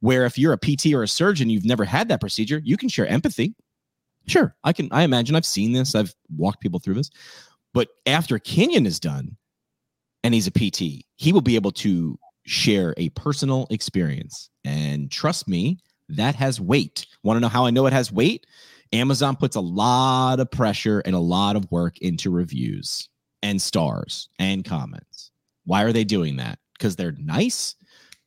[0.00, 2.90] where if you're a PT or a surgeon, you've never had that procedure, you can
[2.90, 3.54] share empathy.
[4.26, 4.90] Sure, I can.
[4.92, 5.94] I imagine I've seen this.
[5.94, 7.10] I've walked people through this.
[7.72, 9.34] But after Kenyon is done,
[10.24, 14.50] and he's a PT, he will be able to share a personal experience.
[14.66, 15.78] And trust me,
[16.10, 17.06] that has weight.
[17.22, 18.46] Want to know how I know it has weight?
[18.94, 23.08] Amazon puts a lot of pressure and a lot of work into reviews
[23.42, 25.32] and stars and comments.
[25.64, 26.58] Why are they doing that?
[26.78, 27.74] Because they're nice?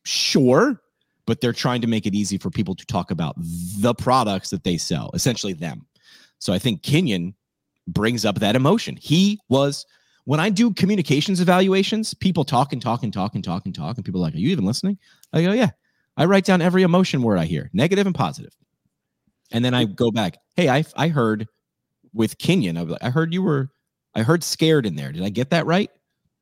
[0.04, 0.80] Sure.
[1.26, 4.64] But they're trying to make it easy for people to talk about the products that
[4.64, 5.86] they sell, essentially them.
[6.38, 7.34] So I think Kenyon
[7.86, 8.96] brings up that emotion.
[8.96, 9.86] He was,
[10.24, 13.96] when I do communications evaluations, people talk and talk and talk and talk and talk,
[13.96, 14.98] and people are like, Are you even listening?
[15.32, 15.70] I go, Yeah.
[16.16, 18.54] I write down every emotion word I hear, negative and positive.
[19.50, 20.38] And then I go back.
[20.56, 21.46] Hey, I I heard
[22.12, 23.70] with Kenyon, I, I heard you were
[24.14, 25.12] I heard scared in there.
[25.12, 25.90] Did I get that right?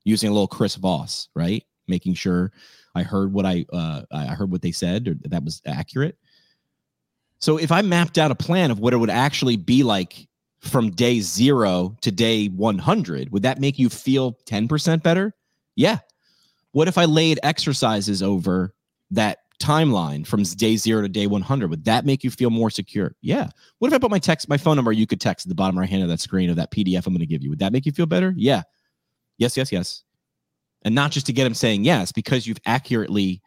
[0.05, 1.65] Using a little Chris Voss, right?
[1.89, 2.53] Making sure
[2.95, 6.17] I heard what I uh, I heard what they said or that was accurate.
[7.39, 10.27] So if I mapped out a plan of what it would actually be like
[10.61, 15.35] from day zero to day 100, would that make you feel 10% better?
[15.75, 15.99] Yeah.
[16.73, 18.75] What if I laid exercises over
[19.11, 23.15] that timeline from day zero to day 100 would that make you feel more secure?
[23.23, 23.49] Yeah.
[23.79, 25.79] What if i put my text my phone number you could text at the bottom
[25.79, 27.51] right hand of that screen of that pdf i'm going to give you.
[27.51, 28.35] Would that make you feel better?
[28.37, 28.63] Yeah.
[29.39, 30.03] Yes yes yes.
[30.83, 33.43] And not just to get him saying yes because you've accurately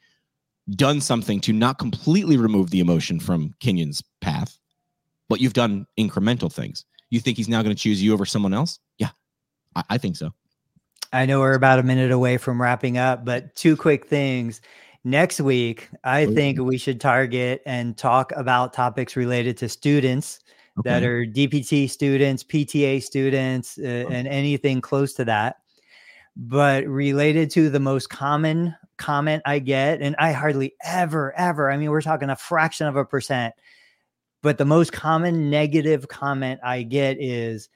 [0.72, 4.60] done something to not completely remove the emotion from kenyon's path
[5.30, 6.84] but you've done incremental things.
[7.10, 8.80] You think he's now going to choose you over someone else?
[8.98, 9.12] Yeah.
[9.76, 10.32] I, I think so.
[11.14, 14.62] I know we're about a minute away from wrapping up, but two quick things.
[15.06, 20.40] Next week, I think we should target and talk about topics related to students
[20.78, 20.90] okay.
[20.90, 25.58] that are DPT students, PTA students, uh, and anything close to that.
[26.36, 31.78] But related to the most common comment I get, and I hardly ever, ever, I
[31.78, 33.56] mean, we're talking a fraction of a percent,
[34.44, 37.70] but the most common negative comment I get is,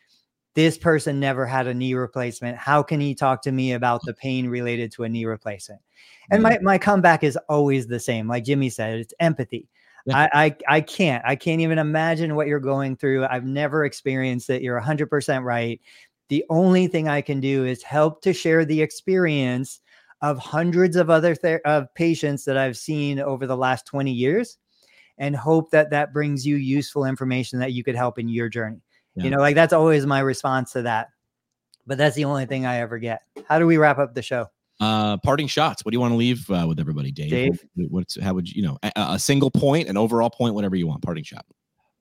[0.56, 2.58] this person never had a knee replacement.
[2.58, 5.82] How can he talk to me about the pain related to a knee replacement?
[6.30, 6.62] And my, mm.
[6.62, 8.28] my comeback is always the same.
[8.28, 9.68] Like Jimmy said, it's empathy.
[10.06, 10.28] Yeah.
[10.34, 11.24] I, I I can't.
[11.26, 13.26] I can't even imagine what you're going through.
[13.26, 14.62] I've never experienced it.
[14.62, 15.80] You're 100% right.
[16.28, 19.80] The only thing I can do is help to share the experience
[20.22, 24.58] of hundreds of other ther- of patients that I've seen over the last 20 years
[25.18, 28.82] and hope that that brings you useful information that you could help in your journey.
[29.16, 29.26] Yeah.
[29.26, 31.10] You know, like that's always my response to that.
[31.86, 33.22] But that's the only thing I ever get.
[33.48, 34.48] How do we wrap up the show?
[34.80, 35.86] Uh, parting shots.
[35.86, 37.30] What do you want to leave uh, with everybody, Dave?
[37.30, 40.76] Dave, what's how would you, you know a, a single point, an overall point, whatever
[40.76, 41.02] you want.
[41.02, 41.46] Parting shot.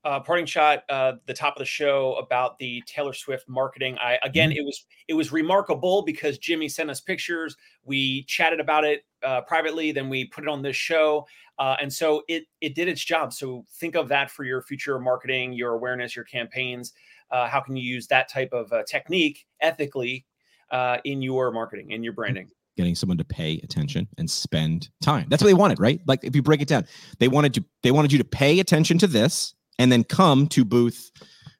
[0.04, 0.82] Uh, parting shot.
[0.88, 3.96] Uh, the top of the show about the Taylor Swift marketing.
[4.00, 4.58] I again, mm-hmm.
[4.58, 7.56] it was it was remarkable because Jimmy sent us pictures.
[7.84, 9.92] We chatted about it uh, privately.
[9.92, 11.26] Then we put it on this show,
[11.62, 13.32] uh, and so it it did its job.
[13.32, 16.92] So think of that for your future marketing, your awareness, your campaigns.
[17.30, 20.26] Uh, how can you use that type of uh, technique ethically
[20.72, 22.48] uh, in your marketing, in your branding?
[22.74, 25.26] getting someone to pay attention and spend time.
[25.28, 26.00] That's what they wanted, right?
[26.06, 26.86] Like if you break it down,
[27.20, 30.64] they wanted to they wanted you to pay attention to this and then come to
[30.64, 31.12] booth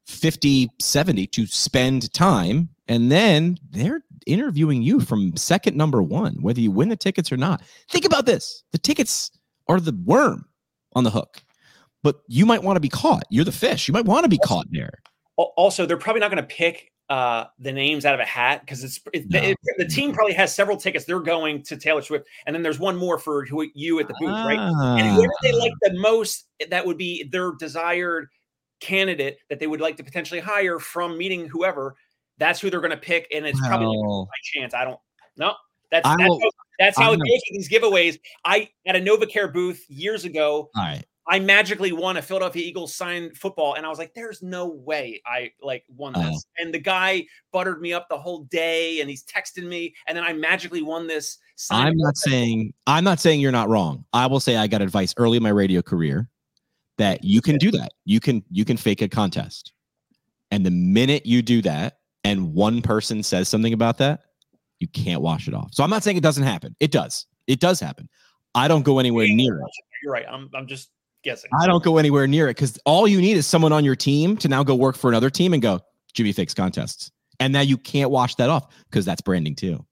[0.07, 6.61] 50 70 to spend time and then they're interviewing you from second number 1 whether
[6.61, 7.63] you win the tickets or not.
[7.91, 8.65] Think about this.
[8.73, 9.31] The tickets
[9.73, 10.47] are the worm
[10.95, 11.43] on the hook.
[12.05, 13.23] but you might want to be caught.
[13.31, 13.87] You're the fish.
[13.89, 14.99] You might want to be caught there.
[15.37, 18.83] Also, they're probably not going to pick uh, the names out of a hat because
[18.85, 19.41] it's it, No.
[19.41, 21.05] it- the team probably has several tickets.
[21.05, 24.15] They're going to Taylor Swift, and then there's one more for who, you at the
[24.19, 24.59] booth, right?
[24.59, 24.75] And
[25.09, 25.15] Ah.
[25.15, 28.29] whoever they like the most, that would be their desired
[28.81, 31.95] candidate that they would like to potentially hire from meeting whoever.
[32.39, 34.75] That's who they're going to pick, and it's probably Well, by chance.
[34.75, 34.99] I don't
[35.37, 35.55] know.
[35.91, 36.17] That's I
[36.83, 38.19] that's, how, it goes with these giveaways.
[38.45, 40.71] I at a NovaCare booth years ago.
[40.77, 41.05] all right.
[41.29, 45.23] I magically won a Philadelphia Eagles signed football, and I was like, "There's no way
[45.25, 46.39] I like won this." Uh-huh.
[46.59, 50.25] And the guy buttered me up the whole day, and he's texting me, and then
[50.25, 51.39] I magically won this.
[51.71, 52.33] I'm not football.
[52.33, 54.05] saying I'm not saying you're not wrong.
[54.13, 56.29] I will say I got advice early in my radio career
[56.99, 57.93] that you can do that.
[58.05, 59.73] You can you can fake a contest.
[60.51, 64.25] And the minute you do that and one person says something about that,
[64.83, 65.71] you can't wash it off.
[65.73, 66.77] So I'm not saying it doesn't happen.
[66.81, 67.27] It does.
[67.47, 68.09] It does happen.
[68.55, 69.71] I don't go anywhere near it.
[70.03, 70.27] You're right.
[70.29, 70.91] I'm I'm just
[71.23, 71.51] guessing.
[71.59, 74.37] I don't go anywhere near it because all you need is someone on your team
[74.39, 75.81] to now go work for another team and go,
[76.13, 77.11] Jimmy fakes contests.
[77.41, 79.85] And now you can't wash that off because that's branding too.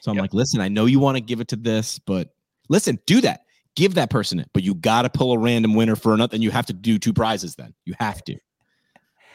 [0.00, 0.22] So I'm Yep.
[0.22, 2.30] like, listen, I know you want to give it to this, but
[2.68, 3.42] listen, do that.
[3.76, 6.42] Give that person it, but you got to pull a random winner for another, and
[6.42, 7.72] you have to do two prizes then.
[7.84, 8.36] You have to.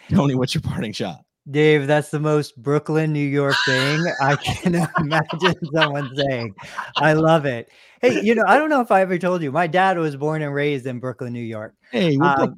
[0.09, 1.19] Tony, what's your parting shot?
[1.51, 6.55] Dave, that's the most Brooklyn, New York thing I can imagine someone saying.
[6.97, 7.69] I love it.
[8.01, 10.41] Hey, you know, I don't know if I ever told you, my dad was born
[10.41, 11.75] and raised in Brooklyn, New York.
[11.91, 12.55] Hey, Um,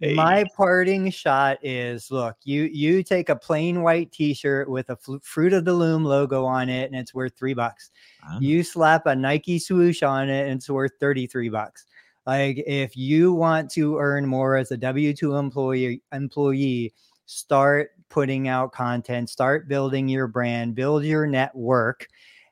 [0.00, 0.14] Hey.
[0.14, 5.16] My parting shot is look, you you take a plain white t-shirt with a fl-
[5.24, 7.90] fruit of the loom logo on it and it's worth 3 bucks.
[8.22, 8.38] Ah.
[8.40, 11.86] You slap a Nike swoosh on it and it's worth 33 bucks.
[12.28, 16.94] Like if you want to earn more as a W2 employee employee,
[17.26, 22.06] start putting out content, start building your brand, build your network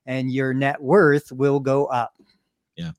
[0.06, 2.14] and your net worth will go up.
[2.76, 2.92] Yeah.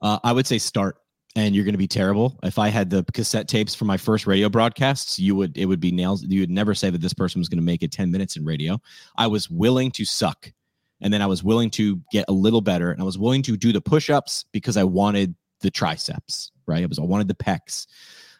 [0.00, 0.98] Uh, I would say start,
[1.34, 2.38] and you're going to be terrible.
[2.42, 5.80] If I had the cassette tapes for my first radio broadcasts, you would it would
[5.80, 6.22] be nails.
[6.22, 8.44] You would never say that this person was going to make it 10 minutes in
[8.44, 8.80] radio.
[9.16, 10.52] I was willing to suck,
[11.00, 13.56] and then I was willing to get a little better, and I was willing to
[13.56, 16.52] do the push-ups because I wanted the triceps.
[16.66, 16.82] Right?
[16.82, 17.86] I was I wanted the pecs.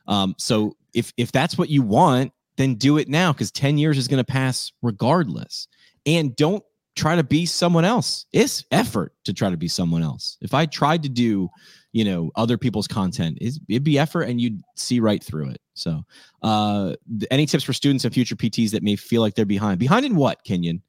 [0.06, 3.98] Um, so if if that's what you want, then do it now because 10 years
[3.98, 5.68] is going to pass regardless.
[6.04, 6.64] And don't
[6.96, 8.26] try to be someone else.
[8.32, 10.38] It's effort to try to be someone else.
[10.40, 11.48] If I tried to do,
[11.92, 15.60] you know, other people's content, it'd be effort and you'd see right through it.
[15.74, 16.02] So,
[16.42, 16.94] uh,
[17.30, 19.78] any tips for students and future PTs that may feel like they're behind?
[19.78, 20.82] Behind in what, Kenyon?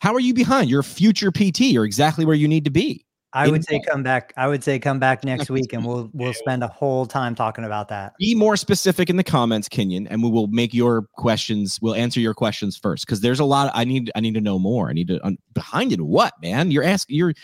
[0.00, 0.70] How are you behind?
[0.70, 1.60] You're a future PT.
[1.62, 3.04] You're exactly where you need to be.
[3.32, 4.32] I would say come back.
[4.36, 7.34] I would say come back next Next week and we'll we'll spend a whole time
[7.34, 8.14] talking about that.
[8.18, 11.78] Be more specific in the comments, Kenyon, and we will make your questions.
[11.82, 13.70] We'll answer your questions first because there's a lot.
[13.74, 14.10] I need.
[14.14, 14.88] I need to know more.
[14.88, 15.24] I need to.
[15.24, 16.70] un behind in what, man?
[16.70, 17.16] You're asking.
[17.16, 17.34] You're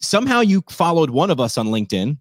[0.00, 2.16] somehow you followed one of us on LinkedIn,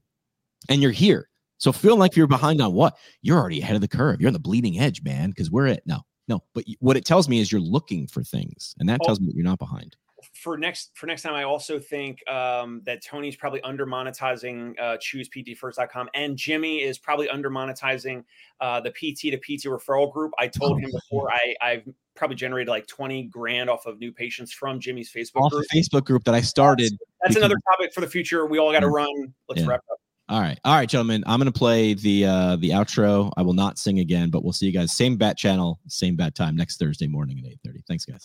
[0.70, 1.30] and you're here.
[1.58, 2.98] So feel like you're behind on what?
[3.22, 4.20] You're already ahead of the curve.
[4.20, 5.30] You're on the bleeding edge, man.
[5.30, 6.42] Because we're at no, no.
[6.54, 9.06] But what it tells me is you're looking for things, and that Oh.
[9.06, 9.96] tells me that you're not behind.
[10.34, 14.98] For next for next time, I also think um, that Tony's probably under monetizing uh,
[14.98, 18.24] chooseptfirst.com, and Jimmy is probably under monetizing
[18.62, 20.32] uh, the PT to PT referral group.
[20.40, 21.84] I told him before I, I've
[22.16, 25.66] probably generated like twenty grand off of new patients from Jimmy's Facebook Off group.
[25.74, 26.92] Facebook group that I started.
[27.22, 28.46] That's because- another topic for the future.
[28.46, 29.34] We all got to run.
[29.50, 29.68] Let's Yeah.
[29.68, 29.98] wrap up.
[30.28, 31.24] All right, all right, gentlemen.
[31.28, 33.32] I'm gonna play the uh the outro.
[33.38, 36.34] I will not sing again, but we'll see you guys same bat channel, same bat
[36.34, 37.82] time next Thursday morning at 8:30.
[37.88, 38.22] Thanks, guys.